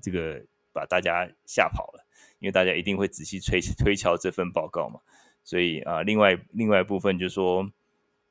[0.00, 2.01] 这个把大家吓跑了。
[2.42, 4.98] 因为大家一定会仔细推 推敲这份报告嘛，
[5.44, 7.70] 所以啊、另外另外一部分就是说，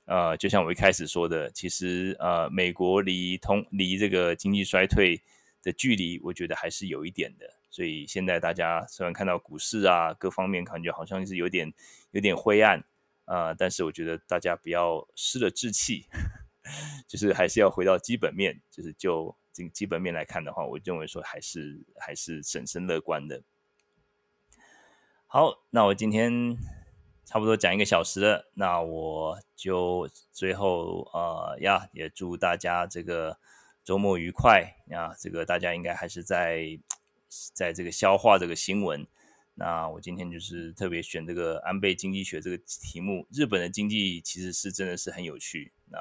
[0.04, 5.22] 呃，就像我一开始说的，其实呃，美国离通离这个经济衰退
[5.64, 7.46] 的距离，我觉得还是有一点的。
[7.70, 11.74] 所以现在大家虽然看到股市啊各方面感觉好像是有点
[12.12, 12.84] 有点灰暗
[13.24, 16.06] 啊、但是我觉得大家不要失了志气，
[17.08, 23.42] 就是还是要回到基本面，就是就这基本面来看的话，我认为说还是还是审慎乐观的。
[25.34, 26.58] 好，那我今天
[27.24, 33.40] 差不多讲一个小时了，那我就最后呃呀，也祝大家这个
[33.82, 35.16] 周末愉快啊！
[35.18, 36.78] 这个大家应该还是在
[37.54, 39.08] 在这个消化这个新闻。
[39.54, 43.26] 那我今天就是特别选这个安倍经济学这个题目。
[43.32, 45.72] 日本的经济其实是真的是很有趣。
[45.90, 45.98] 那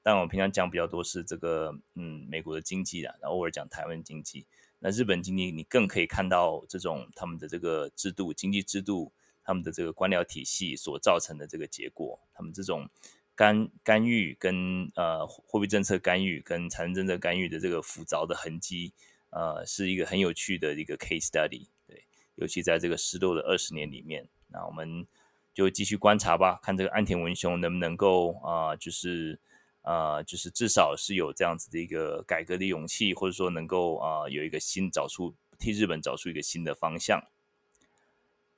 [0.00, 4.46] 但我平常讲比较多是这个嗯美国的经济啊，然后偶尔讲台湾经济。
[4.86, 12.86] 那日本经济，你更可以看到这种他们的这个制度、经济制度，他们的这个官僚体系所造成的这个结果，他们这种
[13.34, 18.92] 干干预跟呃货币政策干预跟财政政策干预的这个复杂的痕迹，
[19.30, 21.68] 呃，是一个很有趣的一个 case study。
[21.86, 22.04] 对，
[22.34, 25.06] 尤其在这个失落的二十年里面，那我们
[25.54, 29.40] 就继续观察吧，看这个岸田文雄能不能够啊、就是。
[29.84, 37.22] 呃，就是至少是有这样子的一个改革的勇气，或者说能够啊、有一个新找出替日本找出一个新的方向。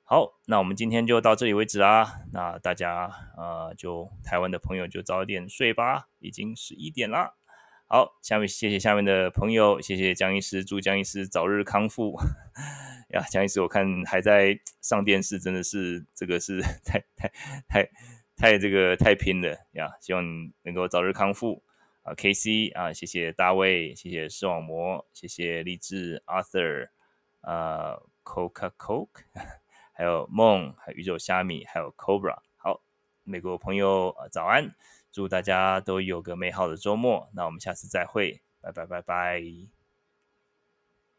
[0.03, 2.21] 好，那我们今天就到这里为止啦。
[2.31, 7.33] 那大家啊、呃，就台湾的朋友就早点睡吧，已经十一点啦。
[7.87, 12.17] 好，下面谢谢下面的朋友，谢谢江医师，祝江医师早日康复。
[13.11, 17.29] 呀，江医师，我看还在上电视，真的是这个是 太太
[17.67, 17.89] 太
[18.37, 19.91] 太这个太拼了呀！
[19.99, 21.63] 希望你能够早日康复
[22.03, 26.89] 啊，KC 啊，谢谢大卫，谢谢视网膜，谢谢励志 Arthur，
[27.41, 29.23] 呃，Coca Coke，
[29.91, 32.37] 还有梦，还有宇宙虾米，还有 Cobra。
[32.57, 32.79] 好，
[33.23, 34.69] 美国朋友啊早安，
[35.11, 37.27] 祝大家都有个美好的周末。
[37.33, 39.76] 那我们下次再会，拜拜拜拜。